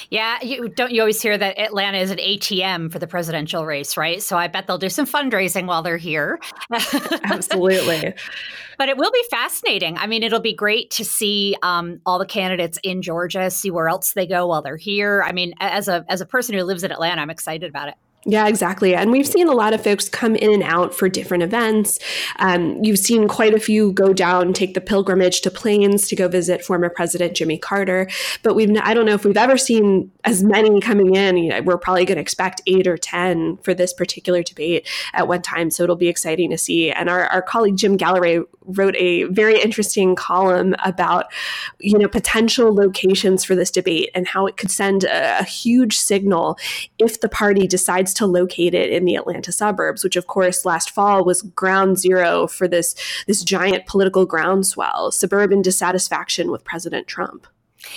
Yeah, 0.09 0.41
you 0.41 0.69
don't 0.69 0.91
you 0.91 1.01
always 1.01 1.21
hear 1.21 1.37
that 1.37 1.59
Atlanta 1.59 1.97
is 1.97 2.11
an 2.11 2.17
ATM 2.17 2.91
for 2.91 2.99
the 2.99 3.07
presidential 3.07 3.65
race, 3.65 3.97
right? 3.97 4.21
So 4.21 4.37
I 4.37 4.47
bet 4.47 4.67
they'll 4.67 4.77
do 4.77 4.89
some 4.89 5.05
fundraising 5.05 5.65
while 5.65 5.81
they're 5.81 5.97
here. 5.97 6.39
Absolutely. 6.71 8.13
but 8.77 8.89
it 8.89 8.97
will 8.97 9.11
be 9.11 9.23
fascinating. 9.29 9.97
I 9.97 10.07
mean, 10.07 10.23
it'll 10.23 10.39
be 10.39 10.53
great 10.53 10.91
to 10.91 11.05
see 11.05 11.55
um, 11.61 11.99
all 12.05 12.19
the 12.19 12.25
candidates 12.25 12.79
in 12.83 13.01
Georgia, 13.01 13.49
see 13.49 13.71
where 13.71 13.89
else 13.89 14.13
they 14.13 14.27
go 14.27 14.47
while 14.47 14.61
they're 14.61 14.77
here. 14.77 15.23
I 15.23 15.31
mean, 15.31 15.53
as 15.59 15.87
a 15.87 16.05
as 16.07 16.21
a 16.21 16.25
person 16.25 16.55
who 16.55 16.63
lives 16.63 16.83
in 16.83 16.91
Atlanta, 16.91 17.21
I'm 17.21 17.29
excited 17.29 17.69
about 17.69 17.89
it. 17.89 17.95
Yeah, 18.29 18.45
exactly. 18.49 18.93
And 18.93 19.09
we've 19.09 19.25
seen 19.25 19.47
a 19.47 19.53
lot 19.53 19.73
of 19.73 19.81
folks 19.81 20.09
come 20.09 20.35
in 20.35 20.51
and 20.51 20.61
out 20.61 20.93
for 20.93 21.07
different 21.07 21.43
events. 21.43 21.97
Um, 22.39 22.83
you've 22.83 22.99
seen 22.99 23.25
quite 23.29 23.53
a 23.53 23.59
few 23.59 23.93
go 23.93 24.11
down, 24.11 24.51
take 24.51 24.73
the 24.73 24.81
pilgrimage 24.81 25.39
to 25.41 25.49
Plains 25.49 26.09
to 26.09 26.15
go 26.17 26.27
visit 26.27 26.61
former 26.61 26.89
President 26.89 27.37
Jimmy 27.37 27.57
Carter. 27.57 28.09
But 28.43 28.53
we've, 28.53 28.69
I 28.83 28.93
don't 28.93 29.05
know 29.05 29.13
if 29.13 29.23
we've 29.23 29.37
ever 29.37 29.57
seen 29.57 30.11
as 30.25 30.43
many 30.43 30.81
coming 30.81 31.15
in. 31.15 31.37
You 31.37 31.49
know, 31.51 31.61
we're 31.61 31.77
probably 31.77 32.03
going 32.03 32.17
to 32.17 32.21
expect 32.21 32.61
eight 32.67 32.85
or 32.85 32.97
10 32.97 33.59
for 33.63 33.73
this 33.73 33.93
particular 33.93 34.43
debate 34.43 34.85
at 35.13 35.29
one 35.29 35.41
time. 35.41 35.71
So 35.71 35.83
it'll 35.83 35.95
be 35.95 36.09
exciting 36.09 36.49
to 36.49 36.57
see. 36.57 36.91
And 36.91 37.09
our, 37.09 37.27
our 37.27 37.41
colleague 37.41 37.77
Jim 37.77 37.95
Galloway 37.95 38.41
wrote 38.65 38.97
a 38.97 39.23
very 39.23 39.61
interesting 39.61 40.17
column 40.17 40.75
about, 40.83 41.31
you 41.79 41.97
know, 41.97 42.09
potential 42.09 42.75
locations 42.75 43.45
for 43.45 43.55
this 43.55 43.71
debate 43.71 44.09
and 44.13 44.27
how 44.27 44.47
it 44.47 44.57
could 44.57 44.69
send 44.69 45.05
a, 45.05 45.39
a 45.39 45.43
huge 45.45 45.97
signal 45.97 46.59
if 46.99 47.21
the 47.21 47.29
party 47.29 47.65
decides 47.65 48.16
to 48.17 48.25
locate 48.25 48.73
it 48.73 48.91
in 48.91 49.05
the 49.05 49.15
Atlanta 49.15 49.51
suburbs, 49.51 50.03
which 50.03 50.15
of 50.15 50.27
course 50.27 50.65
last 50.65 50.89
fall 50.89 51.23
was 51.23 51.41
ground 51.41 51.97
zero 51.97 52.47
for 52.47 52.67
this 52.67 52.95
this 53.27 53.43
giant 53.43 53.85
political 53.85 54.25
groundswell, 54.25 55.11
suburban 55.11 55.61
dissatisfaction 55.61 56.51
with 56.51 56.63
President 56.63 57.07
Trump. 57.07 57.47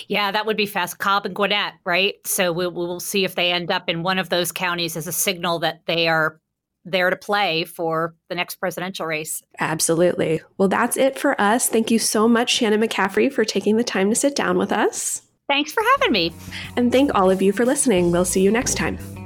Yeah, 0.09 0.30
that 0.30 0.46
would 0.46 0.56
be 0.56 0.66
fast. 0.66 0.98
Cobb 0.98 1.26
and 1.26 1.35
Gwinnett, 1.35 1.74
right? 1.85 2.14
So 2.24 2.52
we, 2.52 2.66
we 2.66 2.74
will 2.74 3.00
see 3.00 3.24
if 3.24 3.35
they 3.35 3.50
end 3.50 3.70
up 3.70 3.88
in 3.88 4.02
one 4.02 4.18
of 4.18 4.28
those 4.28 4.52
counties 4.52 4.96
as 4.96 5.06
a 5.06 5.12
signal 5.12 5.59
that 5.61 5.83
they 5.87 6.06
are 6.06 6.40
there 6.85 7.11
to 7.11 7.16
play 7.16 7.64
for 7.64 8.14
the 8.28 8.35
next 8.35 8.56
presidential 8.56 9.06
race. 9.06 9.42
Absolutely. 9.59 10.40
Well, 10.59 10.68
that's 10.68 10.96
it 10.96 11.18
for 11.18 11.38
us. 11.40 11.68
Thank 11.68 11.90
you 11.90 11.98
so 11.98 12.26
much, 12.26 12.50
Shannon 12.50 12.80
McCaffrey, 12.80 13.33
for 13.33 13.44
taking 13.44 13.76
the 13.76 13.85
time 13.85 14.09
to 14.11 14.16
sit 14.16 14.35
down 14.35 14.56
with 14.56 14.72
us. 14.72 15.22
Thanks 15.48 15.72
for 15.72 15.83
having 15.96 16.12
me. 16.12 16.33
And 16.76 16.92
thank 16.92 17.14
all 17.14 17.30
of 17.30 17.42
you 17.42 17.52
for 17.52 17.66
listening. 17.66 18.12
We'll 18.12 18.24
see 18.24 18.40
you 18.40 18.50
next 18.50 18.76
time. 18.76 19.19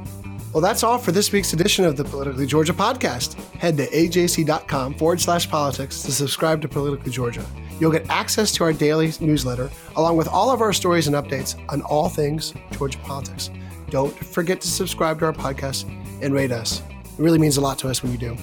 Well, 0.54 0.60
that's 0.60 0.84
all 0.84 0.98
for 0.98 1.10
this 1.10 1.32
week's 1.32 1.52
edition 1.52 1.84
of 1.84 1.96
the 1.96 2.04
Politically 2.04 2.46
Georgia 2.46 2.72
podcast. 2.72 3.34
Head 3.54 3.76
to 3.76 3.88
ajc.com 3.88 4.94
forward 4.94 5.20
slash 5.20 5.50
politics 5.50 6.00
to 6.02 6.12
subscribe 6.12 6.62
to 6.62 6.68
Politically 6.68 7.10
Georgia. 7.10 7.44
You'll 7.80 7.90
get 7.90 8.08
access 8.08 8.52
to 8.52 8.62
our 8.62 8.72
daily 8.72 9.12
newsletter, 9.20 9.68
along 9.96 10.16
with 10.16 10.28
all 10.28 10.50
of 10.50 10.60
our 10.60 10.72
stories 10.72 11.08
and 11.08 11.16
updates 11.16 11.60
on 11.72 11.82
all 11.82 12.08
things 12.08 12.54
Georgia 12.70 12.98
politics. 12.98 13.50
Don't 13.90 14.16
forget 14.16 14.60
to 14.60 14.68
subscribe 14.68 15.18
to 15.18 15.24
our 15.24 15.32
podcast 15.32 15.90
and 16.22 16.32
rate 16.32 16.52
us. 16.52 16.82
It 17.02 17.18
really 17.18 17.40
means 17.40 17.56
a 17.56 17.60
lot 17.60 17.76
to 17.80 17.88
us 17.88 18.04
when 18.04 18.12
you 18.12 18.18
do. 18.18 18.36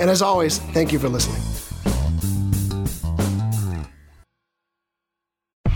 And 0.00 0.08
as 0.08 0.22
always, 0.22 0.60
thank 0.72 0.90
you 0.90 0.98
for 0.98 1.10
listening. 1.10 1.42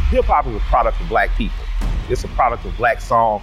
Hip 0.08 0.24
hop 0.24 0.46
is 0.46 0.56
a 0.56 0.60
product 0.60 0.98
of 1.02 1.08
black 1.10 1.28
people. 1.36 1.64
It's 2.08 2.24
a 2.24 2.28
product 2.28 2.64
of 2.64 2.74
black 2.78 3.02
song 3.02 3.42